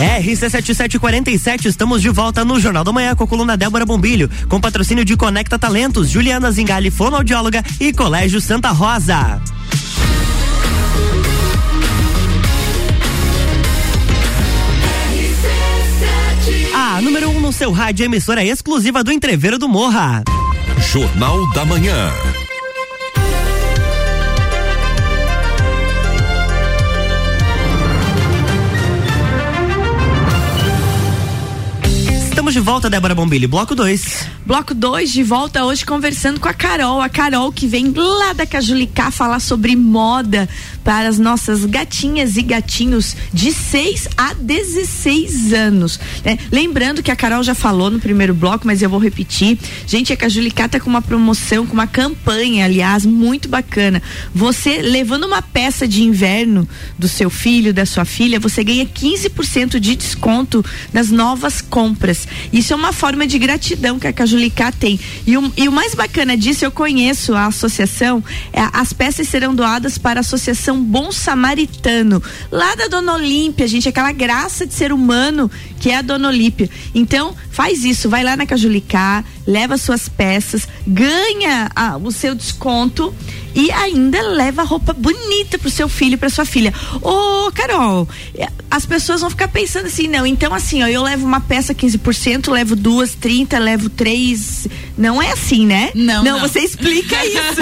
RC7747, 0.00 1.66
estamos 1.66 2.00
de 2.00 2.08
volta 2.08 2.42
no 2.42 2.58
Jornal 2.58 2.82
da 2.82 2.90
Manhã 2.92 3.14
com 3.14 3.24
a 3.24 3.26
coluna 3.26 3.56
Débora 3.56 3.84
Bombilho, 3.84 4.30
com 4.48 4.58
patrocínio 4.58 5.04
de 5.04 5.14
Conecta 5.14 5.58
Talentos, 5.58 6.08
Juliana 6.08 6.50
Zingali, 6.50 6.90
fonoaudióloga 6.90 7.62
e 7.78 7.92
Colégio 7.92 8.40
Santa 8.40 8.70
Rosa. 8.70 9.40
A 16.74 17.02
número 17.02 17.28
1 17.28 17.36
um 17.36 17.40
no 17.40 17.52
seu 17.52 17.70
rádio, 17.70 18.06
emissora 18.06 18.42
exclusiva 18.42 19.04
do 19.04 19.12
Entreveiro 19.12 19.58
do 19.58 19.68
Morra. 19.68 20.22
Jornal 20.90 21.46
da 21.52 21.64
Manhã. 21.66 22.10
Estamos 32.50 32.66
de 32.66 32.72
volta, 32.72 32.90
Débora 32.90 33.14
Bombilho, 33.14 33.48
bloco 33.48 33.76
2. 33.76 34.28
Bloco 34.44 34.74
2 34.74 35.12
de 35.12 35.22
volta 35.22 35.64
hoje 35.64 35.86
conversando 35.86 36.40
com 36.40 36.48
a 36.48 36.52
Carol. 36.52 37.00
A 37.00 37.08
Carol 37.08 37.52
que 37.52 37.68
vem 37.68 37.92
lá 37.94 38.32
da 38.32 38.44
Cajulicá 38.44 39.12
falar 39.12 39.38
sobre 39.38 39.76
moda 39.76 40.48
para 40.82 41.08
as 41.08 41.20
nossas 41.20 41.64
gatinhas 41.64 42.36
e 42.36 42.42
gatinhos 42.42 43.14
de 43.32 43.52
6 43.52 44.08
a 44.16 44.34
16 44.34 45.52
anos. 45.52 46.00
Né? 46.24 46.38
Lembrando 46.50 47.00
que 47.00 47.12
a 47.12 47.14
Carol 47.14 47.44
já 47.44 47.54
falou 47.54 47.88
no 47.88 48.00
primeiro 48.00 48.34
bloco, 48.34 48.66
mas 48.66 48.82
eu 48.82 48.90
vou 48.90 48.98
repetir. 48.98 49.56
Gente, 49.86 50.12
a 50.12 50.16
Cajulicá 50.16 50.66
tá 50.66 50.80
com 50.80 50.90
uma 50.90 51.02
promoção, 51.02 51.64
com 51.64 51.74
uma 51.74 51.86
campanha, 51.86 52.64
aliás, 52.64 53.06
muito 53.06 53.48
bacana. 53.48 54.02
Você 54.34 54.82
levando 54.82 55.24
uma 55.24 55.42
peça 55.42 55.86
de 55.86 56.02
inverno 56.02 56.68
do 56.98 57.06
seu 57.06 57.30
filho, 57.30 57.72
da 57.72 57.86
sua 57.86 58.04
filha, 58.04 58.40
você 58.40 58.64
ganha 58.64 58.86
15% 58.86 59.78
de 59.78 59.94
desconto 59.94 60.64
nas 60.92 61.10
novas 61.10 61.60
compras. 61.60 62.26
Isso 62.52 62.72
é 62.72 62.76
uma 62.76 62.92
forma 62.92 63.26
de 63.26 63.38
gratidão 63.38 63.98
que 63.98 64.06
a 64.06 64.12
Cajulicá 64.12 64.72
tem. 64.72 64.98
E 65.26 65.36
o, 65.36 65.52
e 65.56 65.68
o 65.68 65.72
mais 65.72 65.94
bacana 65.94 66.36
disso, 66.36 66.64
eu 66.64 66.70
conheço 66.70 67.34
a 67.34 67.46
associação, 67.46 68.22
é, 68.52 68.60
as 68.72 68.92
peças 68.92 69.28
serão 69.28 69.54
doadas 69.54 69.98
para 69.98 70.20
a 70.20 70.22
Associação 70.22 70.82
Bom 70.82 71.12
Samaritano, 71.12 72.22
lá 72.50 72.74
da 72.74 72.88
Dona 72.88 73.14
Olímpia, 73.14 73.66
gente, 73.66 73.88
aquela 73.88 74.12
graça 74.12 74.66
de 74.66 74.74
ser 74.74 74.92
humano 74.92 75.50
que 75.80 75.90
é 75.90 75.96
a 75.96 76.02
Dona 76.02 76.28
Olímpia. 76.28 76.68
Então, 76.94 77.34
faz 77.50 77.84
isso, 77.84 78.08
vai 78.08 78.22
lá 78.22 78.36
na 78.36 78.44
Cajulicá, 78.44 79.24
leva 79.46 79.76
suas 79.76 80.08
peças, 80.08 80.68
ganha 80.86 81.70
a, 81.74 81.96
o 81.96 82.10
seu 82.12 82.34
desconto 82.34 83.14
e 83.54 83.70
ainda 83.72 84.22
leva 84.22 84.62
roupa 84.62 84.92
bonita 84.92 85.58
pro 85.58 85.70
seu 85.70 85.88
filho, 85.88 86.16
pra 86.16 86.30
sua 86.30 86.44
filha. 86.44 86.72
Ô, 87.02 87.50
Carol, 87.52 88.08
é, 88.36 88.48
as 88.70 88.86
pessoas 88.86 89.20
vão 89.20 89.30
ficar 89.30 89.48
pensando 89.48 89.86
assim, 89.86 90.06
não, 90.06 90.24
então 90.24 90.54
assim, 90.54 90.82
ó, 90.82 90.86
eu 90.86 91.02
levo 91.02 91.26
uma 91.26 91.40
peça 91.40 91.74
15%, 91.74 92.50
levo 92.50 92.76
duas, 92.76 93.14
30, 93.14 93.58
levo 93.58 93.90
três. 93.90 94.68
Não 94.96 95.20
é 95.20 95.32
assim, 95.32 95.66
né? 95.66 95.90
Não. 95.94 96.22
Não, 96.22 96.38
não. 96.38 96.40
você 96.40 96.60
explica 96.60 97.16
isso. 97.26 97.60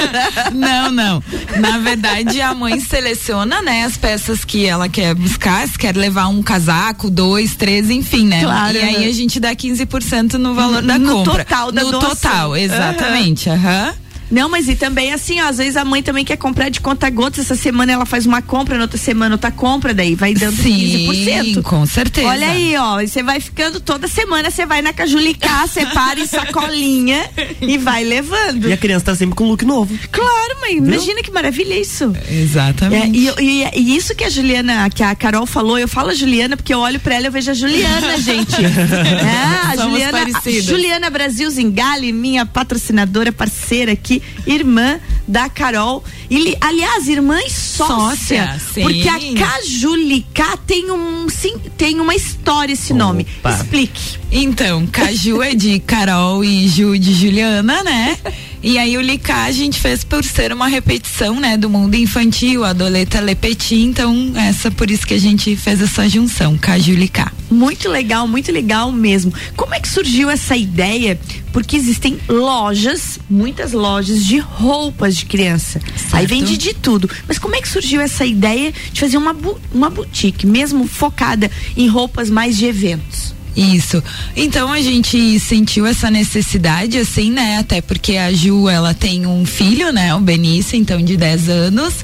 não, 0.54 0.90
não. 0.90 1.22
Na 1.58 1.78
verdade, 1.78 2.40
a 2.40 2.52
mãe 2.54 2.78
seleciona, 2.80 3.62
né, 3.62 3.84
as 3.84 3.96
peças 3.96 4.44
que 4.44 4.66
ela 4.66 4.88
quer 4.88 5.14
buscar, 5.14 5.66
se 5.66 5.78
quer 5.78 5.96
levar 5.96 6.28
um 6.28 6.42
casaco, 6.42 7.08
dois, 7.08 7.56
três, 7.56 7.88
enfim, 7.88 8.26
né? 8.26 8.42
Claro. 8.42 8.76
E 8.76 8.80
aí 8.80 9.08
a 9.08 9.12
gente 9.12 9.40
dá 9.40 9.54
15% 9.54 10.34
no 10.34 10.54
valor 10.54 10.82
da 10.82 10.98
No 10.98 11.24
compra. 11.24 11.44
Total 11.72 11.72
da 11.72 11.82
No 11.84 11.90
doação. 12.00 12.10
total, 12.30 12.56
exatamente. 12.56 13.48
Aham. 13.50 13.94
Não, 14.30 14.48
mas 14.48 14.68
e 14.68 14.76
também 14.76 15.12
assim, 15.12 15.40
ó, 15.40 15.48
às 15.48 15.58
vezes 15.58 15.76
a 15.76 15.84
mãe 15.84 16.02
também 16.02 16.24
quer 16.24 16.36
comprar 16.36 16.68
de 16.68 16.80
conta 16.80 17.08
gotas. 17.10 17.46
Essa 17.46 17.56
semana 17.56 17.92
ela 17.92 18.04
faz 18.06 18.26
uma 18.26 18.42
compra, 18.42 18.76
na 18.76 18.82
outra 18.82 18.98
semana 18.98 19.34
outra 19.34 19.50
compra, 19.50 19.94
daí 19.94 20.14
vai 20.14 20.34
dando 20.34 20.56
Sim, 20.62 21.06
15%. 21.08 21.62
com 21.62 21.86
certeza. 21.86 22.28
Olha 22.28 22.48
aí, 22.48 22.76
ó, 22.76 23.00
e 23.00 23.08
você 23.08 23.22
vai 23.22 23.40
ficando 23.40 23.80
toda 23.80 24.06
semana, 24.08 24.50
você 24.50 24.66
vai 24.66 24.82
na 24.82 24.92
Cajulicá, 24.92 25.66
separa 25.68 26.20
em 26.20 26.26
sacolinha 26.26 27.28
e 27.60 27.78
vai 27.78 28.04
levando. 28.04 28.68
E 28.68 28.72
a 28.72 28.76
criança 28.76 29.06
tá 29.06 29.14
sempre 29.16 29.34
com 29.34 29.46
look 29.48 29.64
novo. 29.64 29.96
Claro, 30.10 30.60
mãe, 30.60 30.76
imagina 30.76 31.22
que 31.22 31.30
maravilha 31.30 31.74
isso. 31.80 32.12
É, 32.28 32.34
Exatamente. 32.40 33.16
e, 33.18 33.28
e- 33.42 33.68
e 33.74 33.96
isso 33.96 34.14
que 34.14 34.24
a 34.24 34.30
Juliana, 34.30 34.88
que 34.90 35.02
a 35.02 35.14
Carol 35.14 35.46
falou, 35.46 35.78
eu 35.78 35.88
falo 35.88 36.10
a 36.10 36.14
Juliana 36.14 36.56
porque 36.56 36.72
eu 36.74 36.78
olho 36.80 37.00
pra 37.00 37.14
ela 37.14 37.24
e 37.24 37.28
eu 37.28 37.32
vejo 37.32 37.50
a 37.50 37.54
Juliana, 37.54 38.18
gente. 38.20 38.56
É, 38.56 39.72
a 39.72 39.76
Somos 39.76 39.92
Juliana, 39.92 40.18
a. 40.44 40.60
Juliana 40.60 41.10
Brasil 41.10 41.48
Zingale, 41.50 42.12
minha 42.12 42.44
patrocinadora, 42.46 43.32
parceira 43.32 43.92
aqui, 43.92 44.17
irmã 44.46 44.98
da 45.26 45.48
Carol. 45.48 46.02
E, 46.30 46.38
li- 46.38 46.56
aliás, 46.60 47.08
irmã 47.08 47.38
e 47.40 47.50
sócia. 47.50 47.96
Sócia, 47.96 48.60
sim. 48.74 48.82
Porque 48.82 49.08
a 49.08 49.18
Cajulicá 49.46 50.56
tem 50.66 50.90
um 50.90 51.28
sim, 51.28 51.58
tem 51.76 52.00
uma 52.00 52.14
história 52.14 52.72
esse 52.72 52.92
nome. 52.92 53.26
Opa. 53.40 53.50
Explique. 53.52 54.18
Então, 54.30 54.86
Caju 54.86 55.42
é 55.42 55.54
de 55.54 55.78
Carol 55.80 56.44
e 56.44 56.68
Ju 56.68 56.98
de 56.98 57.14
Juliana, 57.14 57.82
né? 57.82 58.16
E 58.62 58.76
aí 58.76 58.96
o 58.96 59.00
Licá 59.00 59.44
a 59.44 59.52
gente 59.52 59.78
fez 59.78 60.02
por 60.02 60.24
ser 60.24 60.52
uma 60.52 60.66
repetição, 60.66 61.38
né, 61.38 61.56
do 61.56 61.70
mundo 61.70 61.94
infantil, 61.94 62.64
a 62.64 62.72
Doleta 62.72 63.20
Lepeti, 63.20 63.76
então 63.76 64.32
essa 64.34 64.70
por 64.70 64.90
isso 64.90 65.06
que 65.06 65.14
a 65.14 65.18
gente 65.18 65.54
fez 65.56 65.80
essa 65.80 66.08
junção, 66.08 66.58
Caju 66.58 66.94
Licá. 66.94 67.32
Muito 67.50 67.88
legal, 67.88 68.26
muito 68.26 68.50
legal 68.50 68.90
mesmo. 68.90 69.32
Como 69.56 69.74
é 69.74 69.80
que 69.80 69.88
surgiu 69.88 70.28
essa 70.28 70.56
ideia? 70.56 71.18
Porque 71.52 71.76
existem 71.76 72.18
lojas, 72.28 73.18
muitas 73.30 73.72
lojas 73.72 74.24
de 74.24 74.38
roupas 74.38 75.16
de 75.16 75.24
criança. 75.24 75.80
Aí 76.12 76.26
vende 76.26 76.56
de 76.56 76.74
tudo. 76.74 77.08
Mas 77.26 77.38
como 77.38 77.54
é 77.54 77.60
que 77.60 77.68
surgiu 77.68 78.00
essa 78.00 78.26
ideia 78.26 78.72
de 78.92 79.00
fazer 79.00 79.16
uma, 79.16 79.34
uma 79.72 79.88
boutique, 79.88 80.46
mesmo 80.46 80.86
focada 80.86 81.50
em 81.76 81.88
roupas 81.88 82.28
mais 82.28 82.56
de 82.56 82.66
eventos? 82.66 83.37
Isso. 83.58 84.00
Então 84.36 84.72
a 84.72 84.80
gente 84.80 85.40
sentiu 85.40 85.84
essa 85.84 86.08
necessidade, 86.08 86.96
assim, 86.96 87.32
né? 87.32 87.58
Até 87.58 87.80
porque 87.80 88.16
a 88.16 88.32
Ju, 88.32 88.68
ela 88.68 88.94
tem 88.94 89.26
um 89.26 89.44
filho, 89.44 89.92
né? 89.92 90.14
O 90.14 90.20
Benício, 90.20 90.78
então 90.78 91.02
de 91.02 91.16
10 91.16 91.48
anos. 91.48 91.94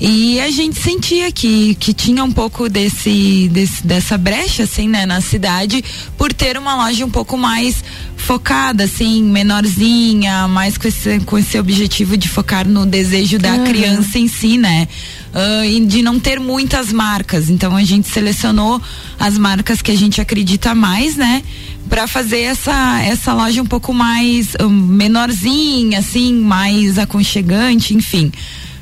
E 0.00 0.40
a 0.40 0.50
gente 0.50 0.82
sentia 0.82 1.30
que, 1.30 1.76
que 1.76 1.92
tinha 1.92 2.24
um 2.24 2.32
pouco 2.32 2.68
desse, 2.68 3.48
desse, 3.52 3.86
dessa 3.86 4.18
brecha, 4.18 4.64
assim, 4.64 4.88
né? 4.88 5.06
Na 5.06 5.20
cidade, 5.20 5.84
por 6.18 6.32
ter 6.32 6.58
uma 6.58 6.74
loja 6.74 7.06
um 7.06 7.10
pouco 7.10 7.36
mais 7.36 7.84
focada, 8.16 8.82
assim, 8.82 9.22
menorzinha, 9.22 10.48
mais 10.48 10.76
com 10.76 10.88
esse, 10.88 11.20
com 11.20 11.38
esse 11.38 11.56
objetivo 11.56 12.16
de 12.16 12.28
focar 12.28 12.66
no 12.66 12.84
desejo 12.84 13.38
da 13.38 13.60
criança 13.60 14.18
em 14.18 14.26
si, 14.26 14.58
né? 14.58 14.88
Ah, 15.38 15.66
e 15.66 15.84
de 15.84 16.00
não 16.00 16.18
ter 16.18 16.40
muitas 16.40 16.90
marcas. 16.90 17.50
Então 17.50 17.76
a 17.76 17.84
gente 17.84 18.08
selecionou 18.08 18.80
as 19.20 19.36
marcas 19.36 19.82
que 19.82 19.90
a 19.90 19.94
gente 19.94 20.18
acredita 20.18 20.74
mais, 20.74 21.14
né? 21.14 21.42
Pra 21.90 22.06
fazer 22.08 22.40
essa, 22.40 23.02
essa 23.02 23.34
loja 23.34 23.60
um 23.60 23.66
pouco 23.66 23.92
mais 23.92 24.56
ah, 24.58 24.66
menorzinha, 24.66 25.98
assim, 25.98 26.32
mais 26.32 26.98
aconchegante, 26.98 27.94
enfim. 27.94 28.32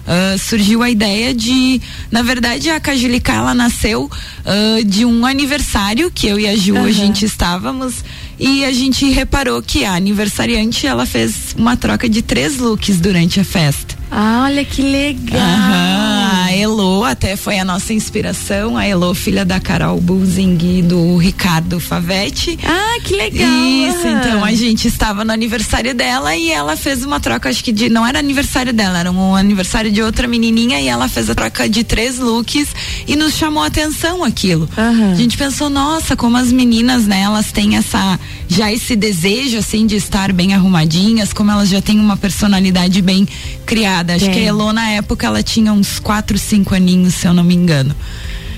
Ah, 0.07 0.37
surgiu 0.39 0.81
a 0.85 0.89
ideia 0.89 1.35
de, 1.35 1.83
na 2.09 2.23
verdade, 2.23 2.71
a 2.71 2.79
Cajulicá 2.79 3.35
ela 3.35 3.53
nasceu 3.53 4.09
ah, 4.45 4.81
de 4.87 5.05
um 5.05 5.27
aniversário 5.27 6.09
que 6.09 6.29
eu 6.29 6.39
e 6.39 6.47
a 6.47 6.55
Ju 6.55 6.77
a 6.77 6.93
gente 6.93 7.25
estávamos 7.25 8.05
e 8.39 8.65
a 8.65 8.73
gente 8.73 9.11
reparou 9.11 9.61
que 9.61 9.85
a 9.85 9.95
aniversariante 9.95 10.87
ela 10.87 11.05
fez 11.05 11.53
uma 11.59 11.77
troca 11.77 12.09
de 12.09 12.23
três 12.23 12.59
looks 12.59 13.01
durante 13.01 13.41
a 13.41 13.45
festa. 13.45 13.94
Ah, 14.17 14.45
olha 14.45 14.65
que 14.65 14.81
legal. 14.81 15.41
Aham, 15.41 16.45
a 16.45 16.53
Elo 16.53 17.03
até 17.03 17.35
foi 17.35 17.59
a 17.59 17.65
nossa 17.65 17.93
inspiração, 17.93 18.77
a 18.77 18.87
Elo, 18.87 19.13
filha 19.13 19.45
da 19.45 19.59
Carol 19.59 20.01
Bulzing 20.01 20.57
e 20.63 20.83
do 20.83 21.17
Ricardo 21.17 21.81
Favetti. 21.81 22.57
Ah, 22.63 23.01
que 23.03 23.13
legal. 23.13 23.51
Isso, 23.51 24.07
então 24.07 24.45
a 24.45 24.53
gente 24.53 24.87
estava 24.87 25.25
no 25.25 25.33
aniversário 25.33 25.93
dela 25.93 26.37
e 26.37 26.49
ela 26.49 26.77
fez 26.77 27.05
uma 27.05 27.19
troca, 27.19 27.49
acho 27.49 27.65
que 27.65 27.73
de. 27.73 27.89
Não 27.89 28.07
era 28.07 28.21
aniversário 28.21 28.73
dela, 28.73 29.01
era 29.01 29.11
um 29.11 29.35
aniversário 29.35 29.91
de 29.91 30.01
outra 30.01 30.29
menininha 30.29 30.81
e 30.81 30.87
ela 30.87 31.09
fez 31.09 31.29
a 31.29 31.35
troca 31.35 31.69
de 31.69 31.83
três 31.83 32.21
looks 32.21 32.69
e 33.09 33.17
nos 33.17 33.35
chamou 33.35 33.65
a 33.65 33.67
atenção 33.67 34.23
aquilo. 34.23 34.69
Aham. 34.79 35.11
A 35.11 35.15
gente 35.17 35.37
pensou, 35.37 35.69
nossa, 35.69 36.15
como 36.15 36.37
as 36.37 36.53
meninas, 36.53 37.05
né, 37.05 37.23
elas 37.23 37.51
têm 37.51 37.77
essa. 37.77 38.21
Já 38.47 38.71
esse 38.71 38.95
desejo, 38.95 39.59
assim, 39.59 39.87
de 39.87 39.97
estar 39.97 40.31
bem 40.31 40.55
arrumadinhas, 40.55 41.33
como 41.33 41.51
elas 41.51 41.69
já 41.69 41.81
têm 41.81 41.99
uma 41.99 42.17
personalidade 42.17 43.03
bem 43.03 43.27
criada. 43.67 44.04
Acho 44.13 44.27
Tem. 44.27 44.35
que 44.35 44.41
a 44.41 44.45
Elo, 44.45 44.73
na 44.73 44.91
época, 44.91 45.27
ela 45.27 45.43
tinha 45.43 45.73
uns 45.73 45.99
quatro, 45.99 46.39
cinco 46.39 46.75
aninhos, 46.75 47.15
se 47.15 47.27
eu 47.27 47.33
não 47.35 47.43
me 47.45 47.55
engano. 47.55 47.95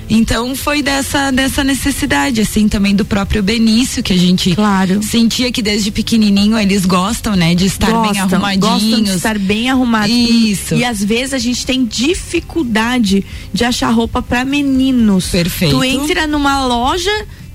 Então 0.08 0.54
foi 0.54 0.82
dessa 0.82 1.32
dessa 1.32 1.64
necessidade 1.64 2.40
assim 2.40 2.68
também 2.68 2.94
do 2.94 3.04
próprio 3.04 3.42
Benício 3.42 4.04
que 4.04 4.12
a 4.12 4.16
gente 4.16 4.54
Claro. 4.54 5.02
sentia 5.02 5.50
que 5.50 5.60
desde 5.60 5.90
pequenininho 5.90 6.56
eles 6.56 6.86
gostam, 6.86 7.34
né, 7.34 7.56
de 7.56 7.66
estar 7.66 7.88
bem 7.88 8.12
Gostam, 8.12 8.22
arrumadinhos. 8.38 8.70
Gostam 8.72 9.02
de 9.02 9.10
estar 9.10 9.36
bem 9.36 9.68
arrumados. 9.68 10.14
Isso. 10.14 10.76
E 10.76 10.84
às 10.84 11.02
vezes 11.02 11.34
a 11.34 11.38
gente 11.38 11.66
tem 11.66 11.84
dificuldade 11.84 13.24
de 13.52 13.64
achar 13.64 13.90
roupa 13.90 14.22
para 14.22 14.44
meninos. 14.44 15.26
Perfeito. 15.26 15.76
Tu 15.76 15.82
entra 15.84 16.26
numa 16.26 16.64
loja, 16.64 17.10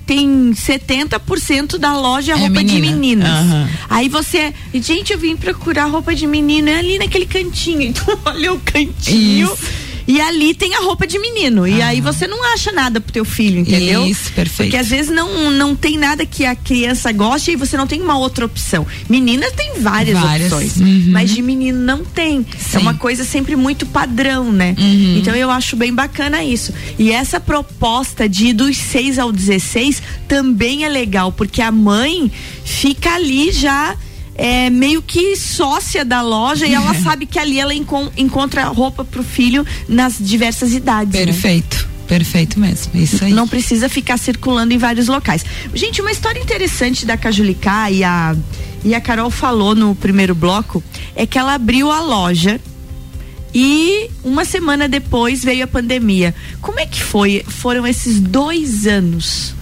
tem 0.06 0.52
70% 0.52 1.78
da 1.78 1.96
loja 1.96 2.32
é 2.32 2.36
roupa 2.36 2.62
de 2.62 2.74
menina. 2.74 2.90
meninas. 2.90 3.28
Aham. 3.28 3.68
Aí 3.88 4.08
você, 4.08 4.52
gente, 4.74 5.12
eu 5.12 5.18
vim 5.18 5.36
procurar 5.36 5.86
roupa 5.86 6.14
de 6.14 6.26
menino, 6.26 6.68
é 6.68 6.76
ali 6.76 6.98
naquele 6.98 7.26
cantinho. 7.26 7.82
Então 7.92 8.18
olha 8.24 8.52
o 8.52 8.60
cantinho. 8.60 9.52
Isso. 9.52 9.91
E 10.06 10.20
ali 10.20 10.54
tem 10.54 10.74
a 10.74 10.80
roupa 10.80 11.06
de 11.06 11.18
menino. 11.18 11.66
E 11.66 11.80
aí 11.80 12.00
você 12.00 12.26
não 12.26 12.42
acha 12.52 12.72
nada 12.72 13.00
pro 13.00 13.12
teu 13.12 13.24
filho, 13.24 13.60
entendeu? 13.60 14.06
Isso, 14.06 14.32
perfeito. 14.32 14.70
Porque 14.70 14.76
às 14.76 14.88
vezes 14.88 15.10
não, 15.10 15.50
não 15.50 15.74
tem 15.76 15.98
nada 15.98 16.26
que 16.26 16.44
a 16.44 16.54
criança 16.54 17.12
goste 17.12 17.52
e 17.52 17.56
você 17.56 17.76
não 17.76 17.86
tem 17.86 18.00
uma 18.00 18.16
outra 18.16 18.44
opção. 18.44 18.86
Meninas 19.08 19.52
tem 19.52 19.80
várias, 19.80 20.18
Várias, 20.18 20.52
opções, 20.52 20.76
uhum. 20.76 21.06
mas 21.08 21.30
de 21.30 21.42
menino 21.42 21.78
não 21.78 22.04
tem. 22.04 22.44
Sim. 22.58 22.76
É 22.76 22.78
uma 22.78 22.94
coisa 22.94 23.24
sempre 23.24 23.56
muito 23.56 23.86
padrão, 23.86 24.52
né? 24.52 24.74
Uhum. 24.78 25.18
Então 25.18 25.34
eu 25.34 25.50
acho 25.50 25.76
bem 25.76 25.94
bacana 25.94 26.42
isso. 26.42 26.72
E 26.98 27.12
essa 27.12 27.38
proposta 27.40 28.28
de 28.28 28.46
ir 28.48 28.52
dos 28.52 28.76
6 28.76 29.18
ao 29.18 29.32
16 29.32 30.02
também 30.28 30.84
é 30.84 30.88
legal, 30.88 31.32
porque 31.32 31.62
a 31.62 31.70
mãe 31.70 32.30
fica 32.64 33.14
ali 33.14 33.52
já. 33.52 33.96
É 34.34 34.70
meio 34.70 35.02
que 35.02 35.36
sócia 35.36 36.04
da 36.04 36.22
loja 36.22 36.66
e 36.66 36.74
ela 36.74 36.94
sabe 37.02 37.26
que 37.26 37.38
ali 37.38 37.60
ela 37.60 37.74
encon- 37.74 38.10
encontra 38.16 38.64
roupa 38.64 39.04
pro 39.04 39.22
filho 39.22 39.64
nas 39.88 40.16
diversas 40.18 40.72
idades. 40.72 41.12
né? 41.14 41.24
Perfeito. 41.26 41.88
Perfeito 42.08 42.58
mesmo. 42.60 42.90
Isso 42.94 43.24
aí. 43.24 43.32
Não 43.32 43.46
precisa 43.48 43.88
ficar 43.88 44.18
circulando 44.18 44.74
em 44.74 44.78
vários 44.78 45.06
locais. 45.06 45.44
Gente, 45.74 46.00
uma 46.02 46.10
história 46.10 46.38
interessante 46.40 47.06
da 47.06 47.16
Cajulicá 47.16 47.90
e 47.90 48.04
a, 48.04 48.36
e 48.84 48.94
a 48.94 49.00
Carol 49.00 49.30
falou 49.30 49.74
no 49.74 49.94
primeiro 49.94 50.34
bloco 50.34 50.82
é 51.16 51.24
que 51.26 51.38
ela 51.38 51.54
abriu 51.54 51.90
a 51.90 52.00
loja 52.00 52.60
e 53.54 54.10
uma 54.24 54.44
semana 54.44 54.88
depois 54.88 55.44
veio 55.44 55.64
a 55.64 55.66
pandemia. 55.66 56.34
Como 56.60 56.80
é 56.80 56.86
que 56.86 57.02
foi? 57.02 57.44
Foram 57.46 57.86
esses 57.86 58.18
dois 58.20 58.86
anos? 58.86 59.54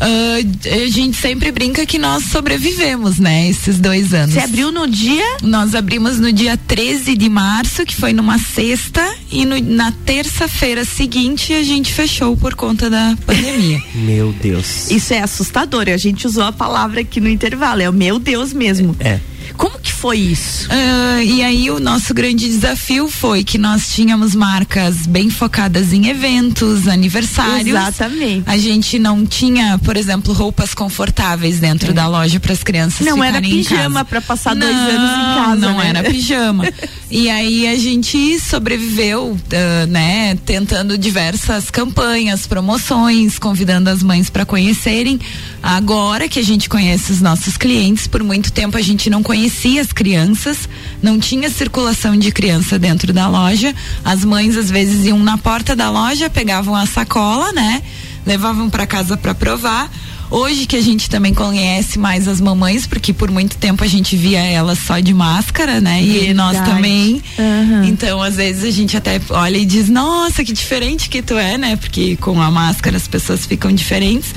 Ah, 0.00 0.38
a 0.84 0.88
gente 0.88 1.16
sempre 1.16 1.52
brinca 1.52 1.84
que 1.84 1.98
nós 1.98 2.24
sobrevivemos, 2.24 3.18
né? 3.18 3.48
Esses 3.48 3.78
dois 3.78 4.14
anos. 4.14 4.32
Você 4.34 4.40
abriu 4.40 4.72
no 4.72 4.86
dia? 4.88 5.22
Nós 5.42 5.74
abrimos 5.74 6.18
no 6.18 6.32
dia 6.32 6.56
13 6.56 7.14
de 7.16 7.28
março, 7.28 7.84
que 7.84 7.94
foi 7.94 8.12
numa 8.12 8.38
sexta, 8.38 9.06
e 9.30 9.44
no- 9.44 9.60
na 9.60 9.92
terça-feira 9.92 10.84
seguinte 10.84 11.52
a 11.52 11.62
gente 11.62 11.92
fechou 11.92 12.36
por 12.36 12.54
conta 12.54 12.88
da 12.88 13.16
pandemia. 13.26 13.78
Meu 13.94 14.32
Deus. 14.32 14.90
Isso 14.90 15.12
é 15.12 15.20
assustador. 15.20 15.88
A 15.88 15.96
gente 15.96 16.26
usou 16.26 16.44
a 16.44 16.52
palavra 16.52 17.00
aqui 17.02 17.20
no 17.20 17.28
intervalo. 17.28 17.82
É 17.82 17.88
o 17.88 17.92
meu 17.92 18.18
Deus 18.18 18.52
mesmo. 18.52 18.96
É. 19.00 19.20
Como 19.60 19.78
que 19.78 19.92
foi 19.92 20.16
isso? 20.16 20.66
Ah, 20.70 21.22
e 21.22 21.42
aí 21.42 21.70
o 21.70 21.78
nosso 21.78 22.14
grande 22.14 22.48
desafio 22.48 23.08
foi 23.08 23.44
que 23.44 23.58
nós 23.58 23.92
tínhamos 23.92 24.34
marcas 24.34 25.06
bem 25.06 25.28
focadas 25.28 25.92
em 25.92 26.06
eventos, 26.08 26.88
aniversários. 26.88 27.68
Exatamente. 27.68 28.44
A 28.46 28.56
gente 28.56 28.98
não 28.98 29.26
tinha, 29.26 29.78
por 29.84 29.98
exemplo, 29.98 30.32
roupas 30.32 30.72
confortáveis 30.72 31.60
dentro 31.60 31.92
da 31.92 32.08
loja 32.08 32.40
para 32.40 32.54
as 32.54 32.62
crianças 32.62 33.06
Não 33.06 33.22
era 33.22 33.38
pijama 33.38 34.02
pra 34.02 34.22
passar 34.22 34.56
dois 34.56 34.74
Não, 34.74 34.88
anos 34.88 35.10
em 35.10 35.44
casa, 35.44 35.56
Não 35.56 35.76
né? 35.76 35.88
era 35.90 36.04
pijama. 36.04 36.64
e 37.10 37.28
aí 37.28 37.68
a 37.68 37.76
gente 37.76 38.40
sobreviveu, 38.40 39.36
ah, 39.52 39.86
né, 39.86 40.38
tentando 40.46 40.96
diversas 40.96 41.70
campanhas, 41.70 42.46
promoções, 42.46 43.38
convidando 43.38 43.90
as 43.90 44.02
mães 44.02 44.30
para 44.30 44.46
conhecerem. 44.46 45.20
Agora 45.62 46.30
que 46.30 46.38
a 46.38 46.44
gente 46.44 46.66
conhece 46.66 47.12
os 47.12 47.20
nossos 47.20 47.58
clientes, 47.58 48.06
por 48.06 48.22
muito 48.24 48.50
tempo 48.50 48.78
a 48.78 48.80
gente 48.80 49.10
não 49.10 49.22
conhecia 49.22 49.49
as 49.80 49.92
crianças, 49.92 50.68
não 51.02 51.18
tinha 51.18 51.50
circulação 51.50 52.16
de 52.16 52.30
criança 52.32 52.78
dentro 52.78 53.12
da 53.12 53.28
loja. 53.28 53.74
As 54.04 54.24
mães 54.24 54.56
às 54.56 54.70
vezes 54.70 55.06
iam 55.06 55.18
na 55.18 55.36
porta 55.38 55.74
da 55.74 55.90
loja, 55.90 56.30
pegavam 56.30 56.74
a 56.74 56.86
sacola, 56.86 57.52
né? 57.52 57.82
Levavam 58.26 58.68
para 58.68 58.86
casa 58.86 59.16
para 59.16 59.34
provar. 59.34 59.90
Hoje 60.30 60.64
que 60.64 60.76
a 60.76 60.80
gente 60.80 61.10
também 61.10 61.34
conhece 61.34 61.98
mais 61.98 62.28
as 62.28 62.40
mamães, 62.40 62.86
porque 62.86 63.12
por 63.12 63.32
muito 63.32 63.56
tempo 63.56 63.82
a 63.82 63.86
gente 63.88 64.16
via 64.16 64.38
elas 64.38 64.78
só 64.78 65.00
de 65.00 65.12
máscara, 65.12 65.80
né? 65.80 66.00
E 66.00 66.32
nós 66.32 66.52
Verdade. 66.52 66.76
também. 66.76 67.20
Aham. 67.36 67.84
Então, 67.86 68.22
às 68.22 68.36
vezes 68.36 68.62
a 68.62 68.70
gente 68.70 68.96
até 68.96 69.20
olha 69.30 69.58
e 69.58 69.64
diz: 69.64 69.88
"Nossa, 69.88 70.44
que 70.44 70.52
diferente 70.52 71.08
que 71.08 71.20
tu 71.20 71.34
é", 71.34 71.58
né? 71.58 71.74
Porque 71.74 72.16
com 72.16 72.40
a 72.40 72.48
máscara 72.48 72.96
as 72.96 73.08
pessoas 73.08 73.44
ficam 73.44 73.72
diferentes. 73.72 74.32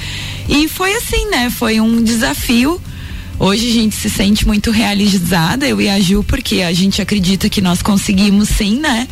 E 0.49 0.67
foi 0.67 0.95
assim, 0.95 1.29
né? 1.29 1.51
Foi 1.51 1.79
um 1.79 2.03
desafio. 2.03 2.81
Hoje 3.39 3.67
a 3.69 3.73
gente 3.73 3.95
se 3.95 4.09
sente 4.09 4.45
muito 4.47 4.71
realizada, 4.71 5.67
eu 5.67 5.81
e 5.81 5.89
a 5.89 5.99
Ju, 5.99 6.23
porque 6.23 6.61
a 6.61 6.71
gente 6.71 7.01
acredita 7.01 7.49
que 7.49 7.61
nós 7.61 7.81
conseguimos 7.81 8.49
sim, 8.49 8.79
né? 8.79 9.07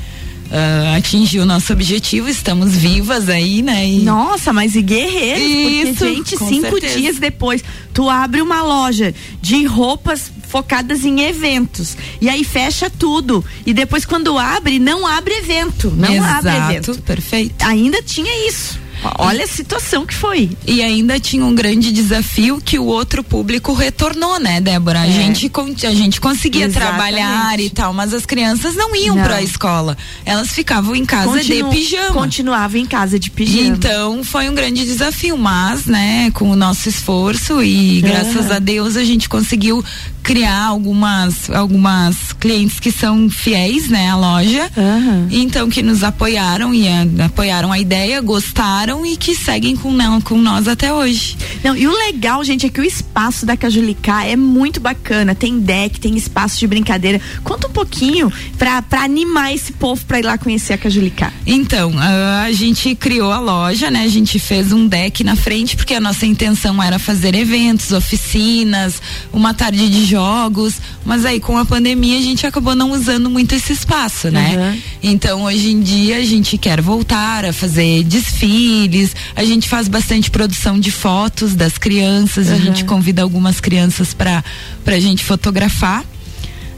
ah, 0.52 0.96
atingir 0.98 1.40
o 1.40 1.46
nosso 1.46 1.72
objetivo, 1.72 2.28
estamos 2.28 2.76
vivas 2.76 3.30
aí, 3.30 3.62
né? 3.62 3.88
E 3.88 4.00
Nossa, 4.00 4.52
mas 4.52 4.76
e 4.76 4.82
guerreiros, 4.82 5.90
Isso, 5.90 5.98
porque, 5.98 6.16
gente, 6.16 6.38
cinco 6.38 6.70
certeza. 6.72 7.00
dias 7.00 7.18
depois, 7.18 7.64
tu 7.94 8.10
abre 8.10 8.42
uma 8.42 8.62
loja 8.62 9.14
de 9.42 9.66
roupas 9.66 10.32
focadas 10.48 11.06
em 11.06 11.22
eventos. 11.22 11.96
E 12.20 12.28
aí 12.28 12.44
fecha 12.44 12.90
tudo. 12.90 13.44
E 13.66 13.74
depois, 13.74 14.04
quando 14.04 14.38
abre, 14.38 14.78
não 14.80 15.08
abre 15.08 15.34
evento. 15.36 15.90
Não 15.96 16.14
Exato, 16.14 16.50
abre 16.50 16.76
evento. 16.76 17.02
perfeito. 17.04 17.66
Ainda 17.66 18.02
tinha 18.04 18.50
isso. 18.50 18.78
Olha 19.18 19.44
a 19.44 19.48
situação 19.48 20.06
que 20.06 20.14
foi. 20.14 20.52
E 20.68 20.82
ainda 20.82 21.20
tinha 21.20 21.46
um 21.46 21.54
grande 21.56 21.92
desafio 21.92 22.62
que 22.64 22.78
o 22.78 22.86
outro 22.86 23.24
público 23.24 23.74
retornou, 23.74 24.40
né, 24.40 24.62
Débora? 24.62 25.02
A, 25.02 25.08
É. 25.08 25.12
gente, 25.12 25.50
con- 25.50 25.74
a 25.84 25.94
gente 25.94 26.22
conseguia 26.22 26.66
Exatamente. 26.66 26.92
trabalhar 26.98 27.60
e 27.60 27.70
tal, 27.70 27.94
mas 27.94 28.14
as 28.14 28.26
crianças 28.26 28.76
não 28.76 28.96
iam 28.96 29.16
Não. 29.16 29.24
pra 29.24 29.42
escola. 29.42 29.98
Elas 30.26 30.50
ficavam 30.50 30.96
em 30.96 31.06
casa 31.06 31.26
Continu- 31.32 31.70
de 31.72 31.76
pijama. 31.78 32.14
Continuava 32.14 32.78
em 32.78 32.86
casa 32.86 33.18
de 33.20 33.30
pijama. 33.32 33.68
Então 33.68 34.24
foi 34.24 34.50
um 34.50 34.54
grande 34.56 34.84
desafio, 34.86 35.38
mas, 35.38 35.86
né, 35.86 36.30
com 36.32 36.50
o 36.52 36.56
nosso 36.56 36.88
esforço 36.90 37.62
e 37.64 38.02
graças 38.02 38.52
a 38.52 38.60
Deus 38.60 38.96
a 38.96 39.04
gente 39.04 39.28
conseguiu 39.28 39.84
criar 40.24 40.66
algumas 40.66 41.50
algumas 41.50 42.34
clientes 42.34 42.80
que 42.80 42.92
são 42.92 43.30
fiéis, 43.30 43.90
né, 43.90 44.10
à 44.10 44.16
loja. 44.16 44.70
Aham. 44.78 45.28
Então 45.32 45.70
que 45.70 45.82
nos 45.82 46.04
apoiaram 46.04 46.74
e 46.74 46.88
eh, 46.88 47.08
apoiaram 47.26 47.72
a 47.72 47.80
ideia, 47.80 48.22
gostaram 48.22 49.06
e 49.06 49.18
que 49.18 49.36
seguem 49.36 49.76
com, 49.76 49.92
não, 49.92 50.22
com 50.22 50.38
nós 50.38 50.68
até 50.68 50.94
hoje. 50.94 51.38
Não, 51.64 51.76
e 51.76 51.88
o 51.88 51.92
legal, 51.92 52.44
gente, 52.44 52.66
é 52.66 52.70
que 52.70 52.82
o 52.82 52.84
espaço 52.84 53.46
da 53.46 53.56
Cajulicá 53.56 54.26
é 54.26 54.36
muito 54.36 54.80
bacana. 54.80 55.36
Tem 55.36 55.60
deck, 55.60 56.00
tem 56.00 56.16
espaço 56.16 56.60
de 56.60 56.68
brincadeira. 56.68 57.22
Conta 57.44 57.68
um 57.68 57.72
pouquinho 57.72 58.32
pra, 58.58 58.82
pra 58.82 59.04
animar 59.04 59.54
esse 59.54 59.74
povo 59.74 60.04
pra 60.06 60.20
ir 60.20 60.26
lá 60.26 60.38
conhecer 60.38 60.74
a 60.74 60.78
Cajulicá. 60.78 61.32
Então, 61.46 61.94
ah, 61.98 62.44
a 62.44 62.52
gente 62.52 62.96
criou 62.96 63.32
a 63.32 63.40
loja, 63.40 63.90
né? 63.92 64.04
A 64.04 64.08
gente 64.08 64.40
fez 64.40 64.72
um 64.72 64.88
deck 64.88 65.24
na 65.24 65.36
frente, 65.36 65.76
porque 65.76 65.94
a 65.94 66.00
nossa 66.00 66.26
intenção 66.26 66.82
era 66.82 67.00
fazer 67.00 67.36
eventos, 67.36 67.92
oficinas, 67.92 69.02
uma 69.32 69.54
tarde 69.54 69.90
de 69.90 70.06
jogos, 70.12 70.76
mas 71.06 71.26
aí 71.26 71.40
com 71.40 71.58
a 71.58 71.66
pandemia 71.66 72.18
a 72.18 72.22
gente 72.22 72.46
acabou 72.46 72.76
não 72.76 72.92
usando 72.92 73.30
muito 73.30 73.56
esse 73.56 73.74
espaço, 73.74 74.30
né? 74.30 74.56
Uhum. 74.58 74.82
Então, 75.12 75.44
hoje 75.44 75.72
em 75.72 75.80
dia 75.82 76.18
a 76.18 76.24
gente 76.26 76.58
quer 76.58 76.82
voltar 76.82 77.46
a 77.46 77.54
fazer 77.54 78.04
desfiles, 78.04 79.16
a 79.36 79.44
gente 79.44 79.68
faz 79.68 79.88
bastante 79.88 80.30
produção 80.30 80.80
de 80.80 80.92
fotos 80.92 81.56
das 81.56 81.78
crianças, 81.78 82.50
a 82.50 82.54
Uhum. 82.56 82.62
gente 82.62 82.86
convida 82.86 83.22
algumas 83.22 83.60
crianças 83.60 84.14
para 84.14 84.44
pra 84.86 85.00
gente 85.00 85.24
fotografar 85.24 86.04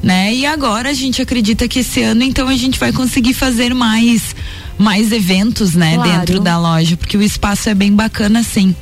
né? 0.02 0.34
E 0.36 0.46
agora 0.46 0.89
a 0.89 0.93
gente 0.93 1.22
acredita 1.22 1.65
que 1.65 1.80
esse 1.80 2.02
ano 2.04 2.24
então 2.24 2.50
a 2.50 2.58
gente 2.58 2.78
vai 2.78 2.91
conseguir 2.91 3.34
fazer 3.34 3.74
mais 3.74 4.36
mais 4.78 5.12
eventos, 5.13 5.76
né, 5.76 5.96
Claro. 5.96 6.10
dentro 6.12 6.39
da 6.41 6.58
loja, 6.60 6.98
porque 6.98 7.15
o 7.15 7.22
espaço 7.22 7.69
é 7.69 7.74
bem 7.74 7.93
bacana 7.93 8.39
assim. 8.41 8.76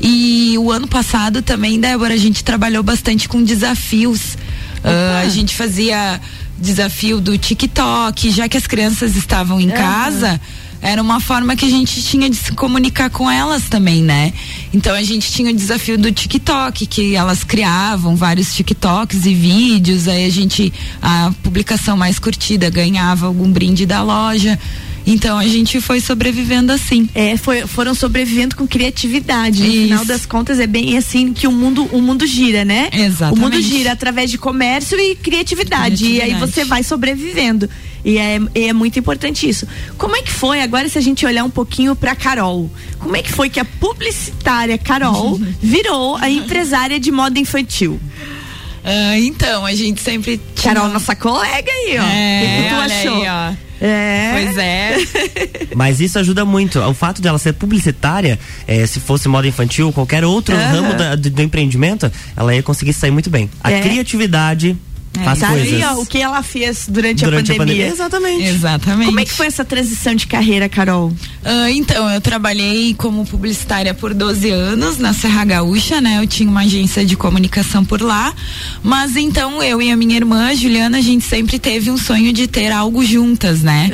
E 0.00 0.56
o 0.58 0.70
ano 0.70 0.86
passado 0.86 1.42
também, 1.42 1.80
Débora, 1.80 2.14
a 2.14 2.18
gente 2.18 2.44
trabalhou 2.44 2.82
bastante 2.82 3.28
com 3.28 3.42
desafios. 3.42 4.36
Ah, 4.82 5.22
a 5.24 5.28
gente 5.28 5.54
fazia 5.54 6.20
desafio 6.58 7.20
do 7.20 7.36
TikTok, 7.36 8.30
já 8.30 8.48
que 8.48 8.56
as 8.56 8.66
crianças 8.66 9.16
estavam 9.16 9.60
em 9.60 9.68
casa, 9.70 10.40
era 10.80 11.00
uma 11.00 11.18
forma 11.18 11.56
que 11.56 11.64
a 11.64 11.70
gente 11.70 12.02
tinha 12.02 12.28
de 12.28 12.36
se 12.36 12.52
comunicar 12.52 13.08
com 13.08 13.30
elas 13.30 13.70
também, 13.70 14.02
né? 14.02 14.32
Então 14.72 14.94
a 14.94 15.02
gente 15.02 15.32
tinha 15.32 15.50
o 15.50 15.54
desafio 15.54 15.96
do 15.96 16.12
TikTok, 16.12 16.86
que 16.86 17.16
elas 17.16 17.42
criavam 17.42 18.14
vários 18.14 18.54
TikToks 18.54 19.24
e 19.24 19.34
vídeos, 19.34 20.06
aí 20.06 20.26
a 20.26 20.30
gente, 20.30 20.72
a 21.00 21.32
publicação 21.42 21.96
mais 21.96 22.18
curtida 22.18 22.68
ganhava 22.68 23.26
algum 23.26 23.50
brinde 23.50 23.86
da 23.86 24.02
loja. 24.02 24.58
Então 25.06 25.38
a 25.38 25.46
gente 25.46 25.80
foi 25.82 26.00
sobrevivendo 26.00 26.72
assim. 26.72 27.08
É, 27.14 27.36
foi, 27.36 27.66
foram 27.66 27.94
sobrevivendo 27.94 28.56
com 28.56 28.66
criatividade. 28.66 29.60
No 29.62 29.68
Isso. 29.68 29.82
final 29.82 30.04
das 30.06 30.24
contas, 30.24 30.58
é 30.58 30.66
bem 30.66 30.96
assim 30.96 31.32
que 31.32 31.46
o 31.46 31.52
mundo, 31.52 31.84
o 31.92 32.00
mundo 32.00 32.26
gira, 32.26 32.64
né? 32.64 32.88
Exatamente. 32.92 33.38
O 33.38 33.42
mundo 33.42 33.60
gira 33.60 33.92
através 33.92 34.30
de 34.30 34.38
comércio 34.38 34.98
e 34.98 35.14
criatividade. 35.14 36.04
E 36.04 36.08
aí 36.08 36.30
Criatividade. 36.30 36.52
você 36.52 36.64
vai 36.64 36.82
sobrevivendo. 36.82 37.68
E 38.02 38.16
é, 38.18 38.38
é 38.54 38.72
muito 38.72 38.98
importante 38.98 39.48
isso. 39.48 39.66
Como 39.98 40.14
é 40.16 40.22
que 40.22 40.30
foi, 40.30 40.60
agora 40.62 40.88
se 40.88 40.96
a 40.98 41.00
gente 41.00 41.24
olhar 41.24 41.44
um 41.44 41.50
pouquinho 41.50 41.94
pra 41.96 42.14
Carol, 42.14 42.70
como 42.98 43.16
é 43.16 43.22
que 43.22 43.32
foi 43.32 43.48
que 43.50 43.58
a 43.60 43.64
publicitária 43.64 44.76
Carol 44.78 45.38
virou 45.62 46.16
a 46.16 46.28
empresária 46.30 46.98
de 47.00 47.10
moda 47.10 47.38
infantil? 47.38 47.98
Ah, 48.84 49.18
então, 49.18 49.64
a 49.64 49.74
gente 49.74 50.00
sempre 50.02 50.38
tinha... 50.54 50.74
Carol, 50.74 50.90
nossa 50.92 51.16
colega 51.16 51.70
aí, 51.70 51.96
ó. 51.98 52.02
o 52.02 52.06
que, 52.06 52.62
que 52.62 52.68
tu 52.68 52.74
É, 52.74 52.84
achou? 52.84 53.22
aí, 53.22 53.28
ó. 53.28 53.63
É. 53.80 54.30
Pois 54.32 54.56
é. 54.58 54.96
Mas 55.74 56.00
isso 56.00 56.18
ajuda 56.18 56.44
muito. 56.44 56.78
O 56.80 56.94
fato 56.94 57.20
dela 57.20 57.38
ser 57.38 57.52
publicitária, 57.54 58.38
eh, 58.66 58.86
se 58.86 59.00
fosse 59.00 59.28
moda 59.28 59.46
infantil, 59.48 59.92
qualquer 59.92 60.24
outro 60.24 60.54
Aham. 60.54 60.70
ramo 60.72 60.94
da- 60.94 61.14
do, 61.16 61.30
do 61.30 61.42
empreendimento, 61.42 62.10
ela 62.36 62.54
ia 62.54 62.62
conseguir 62.62 62.92
sair 62.92 63.10
muito 63.10 63.28
bem. 63.30 63.50
A 63.62 63.70
É. 63.72 63.80
criatividade 63.80 64.76
faz 65.22 65.38
Tá 65.40 65.48
coisas. 65.48 65.72
aí, 65.72 65.84
ó, 65.84 65.94
o 66.00 66.06
que 66.06 66.18
ela 66.18 66.42
fez 66.42 66.86
durante, 66.88 67.24
durante 67.24 67.52
a 67.52 67.56
pandemia. 67.56 67.86
Exatamente. 67.88 68.44
Exatamente. 68.44 69.06
Como 69.06 69.20
é 69.20 69.24
que 69.24 69.32
foi 69.32 69.46
essa 69.46 69.64
transição 69.64 70.14
de 70.14 70.26
carreira, 70.26 70.68
Carol? 70.68 71.12
Ah, 71.44 71.70
então, 71.70 72.08
eu 72.10 72.20
trabalhei 72.20 72.94
como 72.94 73.24
publicitária 73.26 73.92
por 73.92 74.14
12 74.14 74.50
anos 74.50 74.98
na 74.98 75.12
Serra 75.12 75.44
Gaúcha, 75.44 76.00
né? 76.00 76.18
Eu 76.20 76.26
tinha 76.26 76.48
uma 76.48 76.62
agência 76.62 77.04
de 77.04 77.16
comunicação 77.16 77.84
por 77.84 78.00
lá. 78.00 78.34
Mas 78.82 79.16
então, 79.16 79.62
eu 79.62 79.80
e 79.82 79.90
a 79.90 79.96
minha 79.96 80.16
irmã, 80.16 80.48
a 80.48 80.54
Juliana, 80.54 80.98
a 80.98 81.02
gente 81.02 81.24
sempre 81.24 81.58
teve 81.58 81.90
um 81.90 81.96
sonho 81.98 82.32
de 82.32 82.46
ter 82.46 82.72
algo 82.72 83.04
juntas, 83.04 83.60
né? 83.62 83.90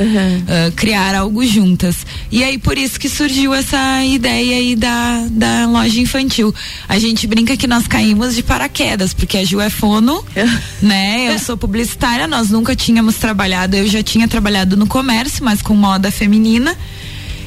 Ah, 0.48 0.72
criar 0.76 1.14
algo 1.14 1.44
juntas. 1.44 1.96
E 2.30 2.44
aí, 2.44 2.56
por 2.58 2.78
isso 2.78 2.98
que 3.00 3.08
surgiu 3.08 3.52
essa 3.52 4.04
ideia 4.04 4.56
aí 4.56 4.76
da, 4.76 5.26
da 5.30 5.66
loja 5.66 6.00
infantil. 6.00 6.54
A 6.88 6.98
gente 6.98 7.26
brinca 7.26 7.56
que 7.56 7.66
nós 7.66 7.86
caímos 7.86 8.34
de 8.34 8.42
paraquedas, 8.42 9.12
porque 9.12 9.38
a 9.38 9.44
Ju 9.44 9.60
é 9.60 9.70
fono, 9.70 10.24
né? 10.80 11.09
Eu 11.32 11.38
sou 11.38 11.56
publicitária, 11.56 12.26
nós 12.26 12.50
nunca 12.50 12.74
tínhamos 12.76 13.16
trabalhado, 13.16 13.76
eu 13.76 13.86
já 13.86 14.02
tinha 14.02 14.26
trabalhado 14.28 14.76
no 14.76 14.86
comércio, 14.86 15.44
mas 15.44 15.60
com 15.62 15.74
moda 15.74 16.10
feminina. 16.10 16.76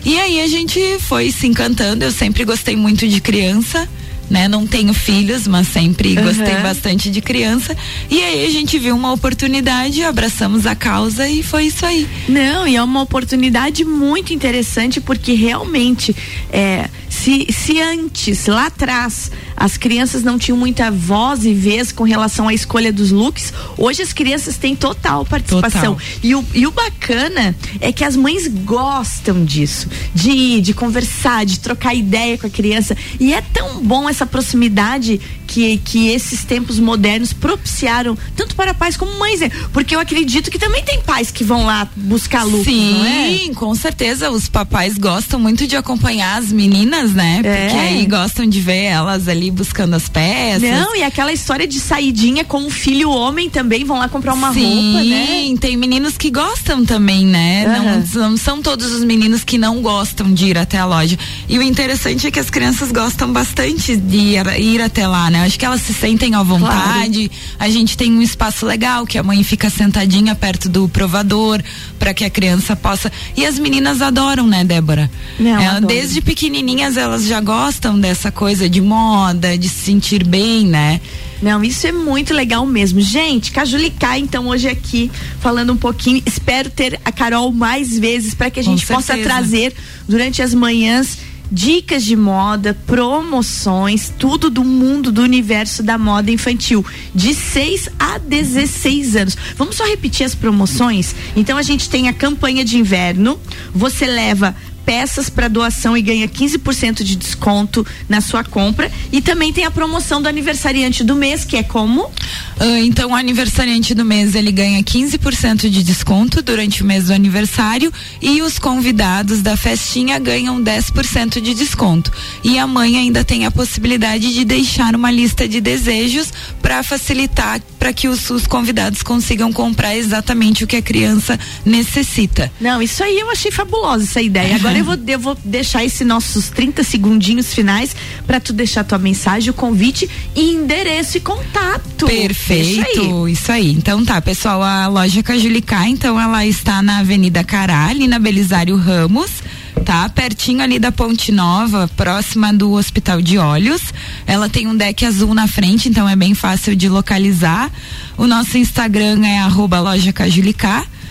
E 0.06 0.19
aí 0.19 0.41
a 0.41 0.47
gente 0.47 0.80
foi 0.99 1.32
se 1.32 1.47
encantando. 1.47 2.04
Eu 2.04 2.12
sempre 2.12 2.43
gostei 2.43 2.76
muito 2.76 3.08
de 3.08 3.21
criança, 3.21 3.88
né? 4.30 4.47
Não 4.49 4.67
tenho 4.67 4.93
filhos, 4.93 5.47
mas 5.47 5.67
sempre 5.69 6.17
Uhum. 6.17 6.23
gostei 6.23 6.56
bastante 6.58 7.10
de 7.10 7.21
criança. 7.21 7.76
E 8.10 8.21
aí 8.21 8.45
a 8.45 8.49
gente 8.49 8.78
viu 8.78 8.95
uma 8.95 9.13
oportunidade, 9.13 10.04
abraçamos 10.04 10.65
a 10.65 10.76
causa 10.76 11.28
e 11.30 11.41
foi 11.41 11.65
isso 11.67 11.86
aí. 11.86 12.08
Não, 12.28 12.67
e 12.67 12.76
é 12.76 12.84
uma 12.84 13.02
oportunidade 13.02 13.86
muito 13.86 14.34
interessante 14.34 14.99
porque 14.99 15.34
realmente 15.34 16.13
é, 16.52 16.89
se, 17.13 17.47
se 17.52 17.80
antes, 17.80 18.47
lá 18.47 18.65
atrás, 18.65 19.32
as 19.56 19.78
crianças 19.78 20.23
não 20.23 20.38
tinham 20.39 20.58
muita 20.58 20.89
voz 20.89 21.45
e 21.45 21.54
vez 21.54 21.91
com 21.91 22.04
relação 22.04 22.47
à 22.47 22.54
escolha 22.54 22.91
dos 22.91 23.12
looks, 23.12 23.54
hoje 23.78 24.02
as 24.02 24.12
crianças 24.12 24.58
têm 24.58 24.76
total 24.76 25.23
participação. 25.23 25.95
Total. 25.95 26.08
E 26.23 26.36
o, 26.36 26.43
e 26.54 26.65
o 26.65 26.71
bacana 26.71 27.56
é 27.80 27.91
que 27.91 28.04
as 28.04 28.15
mães 28.15 28.47
gostam 28.47 29.45
disso, 29.45 29.88
de 30.13 30.32
ir, 30.32 30.62
de 30.62 30.73
conversar, 30.73 31.45
de 31.45 31.60
trocar 31.60 31.93
ideia 31.93 32.38
com 32.38 32.47
a 32.47 32.49
criança. 32.49 32.97
E 33.19 33.34
é 33.34 33.41
tão 33.41 33.82
bom 33.84 34.10
essa 34.10 34.26
proximidade 34.26 35.21
que, 35.54 35.78
que 35.78 36.08
esses 36.08 36.43
tempos 36.43 36.80
modernos 36.80 37.32
propiciaram, 37.32 38.17
tanto 38.36 38.56
para 38.56 38.73
pais 38.73 38.97
como 38.97 39.17
mães, 39.19 39.39
né? 39.39 39.52
Porque 39.71 39.95
eu 39.95 39.99
acredito 39.99 40.49
que 40.49 40.58
também 40.58 40.84
tem 40.84 40.99
pais 41.02 41.30
que 41.30 41.43
vão 41.43 41.65
lá 41.65 41.88
buscar 41.95 42.43
looks, 42.43 42.65
Sim, 42.65 42.93
não 42.93 43.06
é? 43.06 43.54
com 43.54 43.76
certeza. 43.76 44.32
Os 44.32 44.49
papais 44.49 44.97
gostam 44.97 45.39
muito 45.39 45.67
de 45.67 45.76
acompanhar 45.76 46.39
as 46.39 46.52
meninas, 46.52 47.03
né? 47.12 47.42
É. 47.44 47.68
Porque 47.68 47.80
aí 47.80 48.06
gostam 48.06 48.46
de 48.46 48.62
ver 48.62 48.84
elas 48.84 49.28
ali 49.28 49.50
buscando 49.52 49.96
as 49.96 50.08
peças. 50.08 50.62
Não, 50.62 50.96
e 50.96 51.04
aquela 51.04 51.34
história 51.34 51.68
de 51.68 51.80
saidinha 51.80 52.46
com 52.46 52.66
o 52.66 52.70
filho 52.70 53.10
homem 53.10 53.50
também, 53.50 53.84
vão 53.84 53.98
lá 53.98 54.08
comprar 54.08 54.34
uma 54.34 54.54
Sim, 54.54 54.94
roupa, 54.94 55.04
né? 55.04 55.56
tem 55.60 55.78
meninos 55.78 56.18
que 56.18 56.30
gostam 56.30 56.86
também, 56.86 57.26
né? 57.26 57.66
Aham. 57.66 58.04
Não, 58.13 58.30
não 58.30 58.38
são 58.38 58.62
todos 58.62 58.92
os 58.92 59.04
meninos 59.04 59.44
que 59.44 59.58
não 59.58 59.82
gostam 59.82 60.34
de 60.34 60.48
ir 60.48 60.58
até 60.58 60.78
a 60.78 60.86
loja. 60.86 61.18
E 61.48 61.58
o 61.58 61.62
interessante 61.62 62.28
é 62.28 62.32
que 62.32 62.39
as 62.39 62.50
crianças 62.50 62.92
gostam 62.92 63.32
bastante 63.32 63.96
de 63.96 64.18
ir, 64.18 64.60
ir 64.60 64.82
até 64.82 65.08
lá, 65.08 65.30
né? 65.30 65.46
Acho 65.46 65.58
que 65.58 65.66
elas 65.66 65.82
se 65.82 65.94
sentem 65.94 66.36
à 66.36 66.44
vontade. 66.44 67.32
A 67.60 67.70
gente 67.70 67.98
tem 67.98 68.12
um 68.12 68.22
espaço 68.22 68.66
legal 68.66 69.06
que 69.06 69.18
a 69.18 69.24
mãe 69.24 69.44
fica 69.44 69.70
sentadinha 69.70 70.36
perto 70.36 70.70
do 70.70 70.88
provador 70.89 71.62
para 71.98 72.13
que 72.13 72.26
a 72.26 72.30
criança 72.30 72.76
possa. 72.76 73.12
E 73.36 73.46
as 73.46 73.58
meninas 73.58 74.02
adoram, 74.02 74.46
né, 74.46 74.63
Débora? 74.63 75.10
Não, 75.39 75.56
adoram. 75.56 75.88
desde 75.88 76.22
pequenininhas 76.22 76.93
elas 76.98 77.26
já 77.26 77.40
gostam 77.40 78.00
dessa 78.00 78.32
coisa 78.32 78.70
de 78.70 78.82
moda, 78.82 79.58
de 79.58 79.70
se 79.70 79.86
sentir 79.86 80.24
bem, 80.24 80.66
né? 80.66 81.02
Não, 81.42 81.62
isso 81.64 81.86
é 81.86 81.92
muito 81.92 82.34
legal 82.34 82.66
mesmo. 82.66 83.02
Gente, 83.02 83.52
Cajulicá, 83.52 84.18
então, 84.18 84.48
hoje 84.48 84.70
aqui, 84.70 85.12
falando 85.42 85.74
um 85.74 85.78
pouquinho. 85.78 86.24
Espero 86.26 86.70
ter 86.70 87.00
a 87.04 87.12
Carol 87.12 87.52
mais 87.52 88.00
vezes 88.00 88.34
para 88.34 88.50
que 88.50 88.60
a 88.60 88.64
gente 88.64 88.86
possa 88.86 89.18
trazer 89.18 89.74
durante 90.08 90.42
as 90.42 90.54
manhãs 90.54 91.18
dicas 91.52 92.04
de 92.04 92.16
moda, 92.16 92.74
promoções, 92.88 94.12
tudo 94.18 94.50
do 94.50 94.64
mundo, 94.64 95.12
do 95.12 95.22
universo 95.22 95.84
da 95.84 95.98
moda 95.98 96.32
infantil, 96.32 96.84
de 97.14 97.34
6 97.34 97.90
a 98.00 98.18
16 98.18 99.16
anos. 99.16 99.38
Vamos 99.56 99.76
só 99.76 99.86
repetir 99.86 100.26
as 100.26 100.34
promoções? 100.34 101.14
Então, 101.36 101.58
a 101.58 101.62
gente 101.62 101.90
tem 101.90 102.08
a 102.08 102.14
campanha 102.14 102.66
de 102.66 102.78
inverno, 102.78 103.40
você 103.74 104.08
leva 104.08 104.56
peças 104.86 105.30
para 105.30 105.48
doação 105.48 105.96
e 105.98 106.02
ganha 106.02 106.28
15% 106.28 107.04
de 107.04 107.15
desconto 107.15 107.86
na 108.08 108.22
sua 108.22 108.43
compra. 108.43 108.91
E 109.12 109.22
também 109.22 109.52
tem 109.52 109.65
a 109.65 109.72
promoção 109.72 110.22
do 110.22 110.28
aniversariante 110.28 111.04
do 111.04 111.15
mês, 111.15 111.46
que 111.46 111.58
é 111.58 111.63
como? 111.63 112.12
Ah, 112.60 112.80
então, 112.80 113.12
o 113.12 113.15
aniversariante 113.15 113.93
do 113.93 114.06
mês 114.06 114.36
ele 114.36 114.52
ganha 114.52 114.82
15% 114.82 115.69
de 115.69 115.84
desconto 115.84 116.41
durante 116.41 116.84
o 116.84 116.86
mês 116.86 117.06
do 117.06 117.13
aniversário 117.13 117.91
e 118.22 118.41
os 118.41 118.60
convidados 118.60 119.41
da 119.41 119.58
festinha 119.58 120.19
ganham 120.19 120.62
10% 120.62 121.41
de 121.41 121.54
desconto. 121.54 122.12
E 122.43 122.58
a 122.58 122.67
mãe 122.67 122.98
ainda 122.98 123.24
tem 123.24 123.46
a 123.46 123.52
possibilidade 123.52 124.34
de 124.34 124.46
deixar 124.46 124.96
uma 124.96 125.12
lista 125.12 125.48
de 125.48 125.60
desejos 125.60 126.32
para 126.62 126.84
facilitar 126.84 127.62
para 127.84 127.91
que 127.91 128.08
os, 128.08 128.30
os 128.30 128.48
convidados 128.48 129.04
consigam 129.04 129.52
comprar 129.52 129.93
exatamente 129.93 130.63
o 130.63 130.67
que 130.67 130.78
a 130.78 130.82
criança 130.82 131.38
necessita. 131.65 132.50
Não, 132.62 132.82
isso 132.82 133.04
aí 133.04 133.19
eu 133.19 133.30
achei 133.30 133.52
fabulosa 133.52 134.06
essa 134.06 134.22
ideia. 134.22 134.56
Agora 134.56 134.78
eu 134.78 134.86
vou, 134.86 134.98
eu 135.06 135.19
vou 135.19 135.38
deixar 135.43 135.84
esses 135.84 136.08
nossos 136.08 136.48
30 136.48 136.82
segundinhos 136.82 137.54
finais 137.54 137.93
para 138.26 138.39
tu 138.39 138.54
deixar 138.54 138.86
tua 138.86 138.98
mensagem, 138.98 139.50
o 139.50 139.54
convite 139.54 140.10
e 140.34 140.54
endereço 140.54 141.17
e 141.17 141.19
contato. 141.19 142.06
Deixa 142.06 142.13
aí. 142.13 142.28
Perfeito, 142.28 143.28
isso 143.28 143.52
aí. 143.52 143.72
Então 143.72 144.06
tá, 144.06 144.22
pessoal, 144.22 144.63
a 144.63 144.88
loja 144.88 145.22
Cajulicá, 145.22 145.86
então 145.86 146.17
ela 146.17 146.46
está 146.46 146.82
na 146.82 147.00
Avenida 147.00 147.43
Cará, 147.43 147.88
ali 147.88 148.08
na 148.08 148.17
Belisário 148.17 148.78
Ramos, 148.78 149.43
tá? 149.86 150.08
Pertinho 150.10 150.62
ali 150.62 150.80
da 150.80 150.92
Ponte 150.92 151.32
Nova, 151.32 151.90
próxima 151.96 152.54
do 152.54 152.72
Hospital 152.72 153.22
de 153.22 153.38
Olhos. 153.38 153.82
Ela 154.26 154.50
tem 154.50 154.68
um 154.68 154.76
deck 154.76 155.06
azul 155.06 155.34
na 155.34 155.48
frente, 155.48 155.90
então 155.90 156.08
é 156.08 156.16
bem 156.16 156.34
fácil 156.34 156.76
de 156.76 156.88
localizar. 156.88 157.72
O 158.18 158.28
nosso 158.28 158.58
Instagram 158.58 159.26
é 159.26 159.40
arroba. 159.40 159.84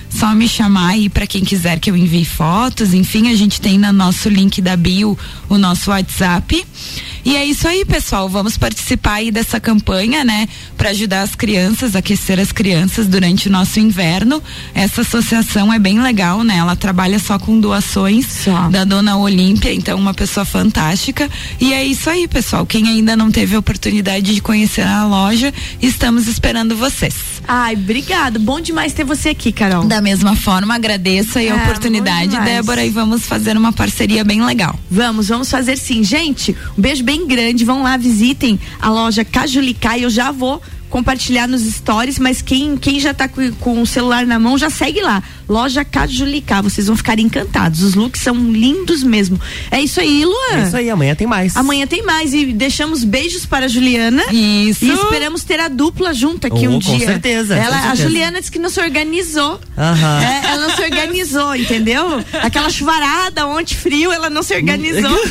Só 0.09 0.35
me 0.35 0.47
chamar 0.47 0.89
aí 0.89 1.09
para 1.09 1.27
quem 1.27 1.43
quiser 1.43 1.81
que 1.81 1.91
eu 1.91 1.97
envie 1.97 2.25
fotos. 2.25 2.93
Enfim, 2.93 3.31
a 3.31 3.35
gente 3.35 3.61
tem 3.61 3.79
no 3.79 3.93
nosso 3.93 4.29
link 4.29 4.61
da 4.61 4.77
bio 4.77 5.19
o 5.49 5.57
nosso 5.57 5.91
WhatsApp. 5.91 6.65
E 7.25 7.37
é 7.37 7.45
isso 7.45 7.69
aí, 7.69 7.85
pessoal. 7.85 8.29
Vamos 8.29 8.57
participar 8.57 9.15
aí 9.15 9.31
dessa 9.31 9.61
campanha, 9.61 10.25
né? 10.25 10.49
Para 10.77 10.91
ajudar 10.91 11.23
as 11.23 11.35
crianças, 11.35 11.95
aquecer 11.95 12.39
as 12.41 12.51
crianças 12.53 13.07
durante 13.07 13.49
o 13.49 13.53
nosso 13.53 13.79
inverno. 13.79 14.43
Essa 14.75 15.03
associação 15.03 15.73
é 15.73 15.79
bem 15.79 16.01
legal, 16.01 16.43
né? 16.43 16.57
Ela 16.57 16.75
trabalha 16.77 17.19
só 17.19 17.39
com 17.39 17.59
doações 17.61 18.27
Só. 18.27 18.69
da 18.69 18.85
dona 18.85 19.17
Olímpia, 19.17 19.73
então 19.73 19.99
uma 19.99 20.15
pessoa 20.15 20.45
fantástica. 20.45 21.29
E 21.61 21.73
é 21.73 21.85
isso 21.85 22.11
aí, 22.11 22.27
pessoal. 22.27 22.67
Quem 22.67 22.87
ainda 22.89 23.17
não 23.17 23.31
teve 23.31 23.55
a 23.55 23.59
oportunidade 23.59 24.35
de 24.35 24.41
conhecer 24.41 24.83
a 24.87 25.05
loja, 25.05 25.53
estamos 25.81 26.27
esperando 26.27 26.77
vocês. 26.77 27.15
Ai, 27.47 27.75
obrigado. 27.75 28.39
Bom 28.39 28.61
demais 28.61 28.93
ter 28.93 29.05
você 29.05 29.31
aqui, 29.31 29.53
Carol. 29.53 29.85
Da 29.85 30.01
mesma 30.01 30.35
forma, 30.37 30.75
agradeço 30.75 31.39
aí 31.39 31.49
a 31.49 31.55
Ah, 31.55 31.57
bom 31.57 31.63
oportunidade. 31.65 32.39
Débora, 32.41 32.85
e 32.85 32.91
vamos 32.91 33.27
fazer 33.27 33.57
uma 33.57 33.73
parceria 33.73 34.25
bem 34.25 34.45
legal. 34.45 34.79
Vamos, 34.91 35.29
vamos 35.29 35.51
fazer 35.51 35.77
sim. 35.77 36.03
Gente, 36.05 36.57
um 36.77 36.81
beijo 36.81 37.03
bem 37.03 37.12
grande. 37.27 37.65
Vão 37.65 37.83
lá, 37.83 37.97
visitem 37.97 38.59
a 38.81 38.91
loja 38.91 39.25
Cajulicá 39.25 39.99
eu 39.99 40.11
já 40.11 40.31
vou 40.31 40.61
compartilhar 40.93 41.49
nos 41.49 41.63
stories, 41.63 42.19
mas 42.19 42.43
quem, 42.43 42.77
quem 42.77 43.01
já 43.01 43.15
tá 43.15 43.27
com, 43.27 43.51
com 43.53 43.81
o 43.81 43.87
celular 43.87 44.27
na 44.27 44.39
mão 44.39 44.59
já 44.59 44.69
segue 44.69 45.01
lá. 45.01 45.23
Loja 45.49 45.85
Cajulicá, 45.85 46.61
vocês 46.63 46.87
vão 46.87 46.97
ficar 46.97 47.19
encantados. 47.19 47.83
Os 47.83 47.95
looks 47.95 48.21
são 48.23 48.35
lindos 48.37 49.03
mesmo. 49.03 49.41
É 49.71 49.81
isso 49.81 50.01
aí, 50.01 50.25
Luan. 50.25 50.59
É 50.59 50.63
isso 50.67 50.77
aí, 50.77 50.91
amanhã 50.91 51.15
tem 51.15 51.27
mais. 51.27 51.57
Amanhã 51.57 51.87
tem 51.87 52.03
mais 52.03 52.33
e 52.33 52.47
deixamos 52.47 53.05
beijos 53.05 53.45
para 53.47 53.67
a 53.67 53.69
Juliana. 53.69 54.23
Isso. 54.33 54.85
E 54.85 54.91
esperamos 54.91 55.45
ter 55.45 55.61
a 55.61 55.69
dupla 55.69 56.15
junto 56.15 56.47
aqui 56.47 56.67
Oh, 56.67 56.71
um 56.73 56.81
com 56.81 56.97
dia. 56.97 57.07
certeza, 57.07 57.55
Ela, 57.57 57.71
com 57.71 57.75
A 57.77 57.81
certeza. 57.83 58.03
Juliana 58.03 58.39
disse 58.41 58.51
que 58.53 58.59
não 58.59 58.71
se 58.71 58.81
organizou. 58.81 59.61
Aham. 59.77 60.21
É, 60.23 60.47
ela 60.53 60.69
não 60.69 60.77
se 60.77 60.83
organizou, 60.83 61.55
entendeu? 61.57 62.23
Aquela 62.43 62.71
chuvarada 62.71 63.47
ontem 63.47 63.75
frio, 63.75 64.13
ela 64.13 64.31
não 64.31 64.43
se 64.43 64.55
organizou. 64.55 65.13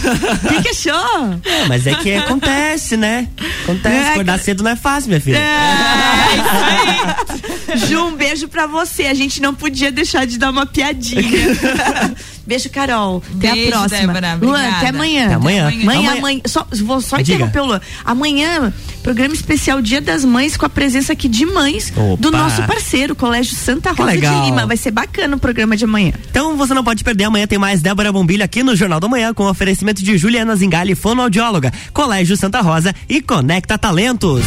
O 0.51 0.61
que, 0.61 0.69
achou? 0.69 1.39
É, 1.45 1.65
mas 1.67 1.85
é 1.87 1.93
que 1.95 2.13
acontece, 2.13 2.95
né? 2.97 3.27
Acontece. 3.63 3.95
É, 3.95 4.09
Acordar 4.11 4.37
que- 4.39 4.45
cedo 4.45 4.63
não 4.63 4.71
é 4.71 4.75
fácil, 4.75 5.09
minha 5.09 5.21
filha. 5.21 5.37
É, 5.37 6.35
isso 6.35 7.71
aí. 7.71 7.77
Ju, 7.87 8.05
um 8.05 8.15
beijo 8.15 8.47
pra 8.47 8.67
você. 8.67 9.03
A 9.03 9.13
gente 9.13 9.41
não 9.41 9.53
podia 9.53 9.91
deixar 10.01 10.25
de 10.25 10.37
dar 10.37 10.49
uma 10.49 10.65
piadinha. 10.65 11.21
beijo, 12.45 12.69
Carol. 12.69 13.23
Até 13.37 13.51
Beijo, 13.53 13.67
a 13.69 13.71
próxima. 13.87 14.13
Débora, 14.13 14.35
Luan, 14.41 14.67
até 14.69 14.87
amanhã. 14.89 15.25
Até 15.25 15.33
amanhã. 15.35 15.67
Amanhã, 15.67 15.81
Amanhã. 15.83 16.11
amanhã. 16.17 16.41
Só, 16.45 16.65
vou 16.83 16.99
só 17.01 17.17
Diga. 17.17 17.33
interromper 17.35 17.59
o 17.61 17.65
Luan. 17.65 17.81
Amanhã, 18.03 18.73
programa 19.03 19.33
especial 19.33 19.81
Dia 19.81 20.01
das 20.01 20.25
Mães 20.25 20.57
com 20.57 20.65
a 20.65 20.69
presença 20.69 21.13
aqui 21.13 21.27
de 21.29 21.45
mães 21.45 21.91
do 22.19 22.29
Opa. 22.29 22.37
nosso 22.37 22.63
parceiro, 22.63 23.15
Colégio 23.15 23.55
Santa 23.55 23.91
Rosa 23.91 24.11
de 24.11 24.15
legal. 24.17 24.45
Lima. 24.45 24.65
Vai 24.65 24.77
ser 24.77 24.91
bacana 24.91 25.35
o 25.35 25.39
programa 25.39 25.77
de 25.77 25.85
amanhã. 25.85 26.13
Então 26.29 26.57
você 26.57 26.73
não 26.73 26.83
pode 26.83 27.03
perder, 27.03 27.25
amanhã 27.25 27.45
tem 27.47 27.59
mais 27.59 27.81
Débora 27.81 28.11
Bombilho 28.11 28.43
aqui 28.43 28.63
no 28.63 28.75
Jornal 28.75 28.99
da 28.99 29.07
Manhã 29.07 29.33
com 29.33 29.45
oferecimento 29.45 30.03
de 30.03 30.17
Juliana 30.17 30.55
Zingali, 30.55 30.95
fonoaudióloga, 30.95 31.71
Colégio 31.93 32.35
Santa 32.35 32.61
Rosa 32.61 32.93
e 33.07 33.21
Conecta 33.21 33.77
Talentos. 33.77 34.43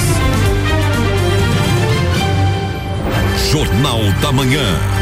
Jornal 3.52 4.00
da 4.20 4.32
Manhã. 4.32 4.93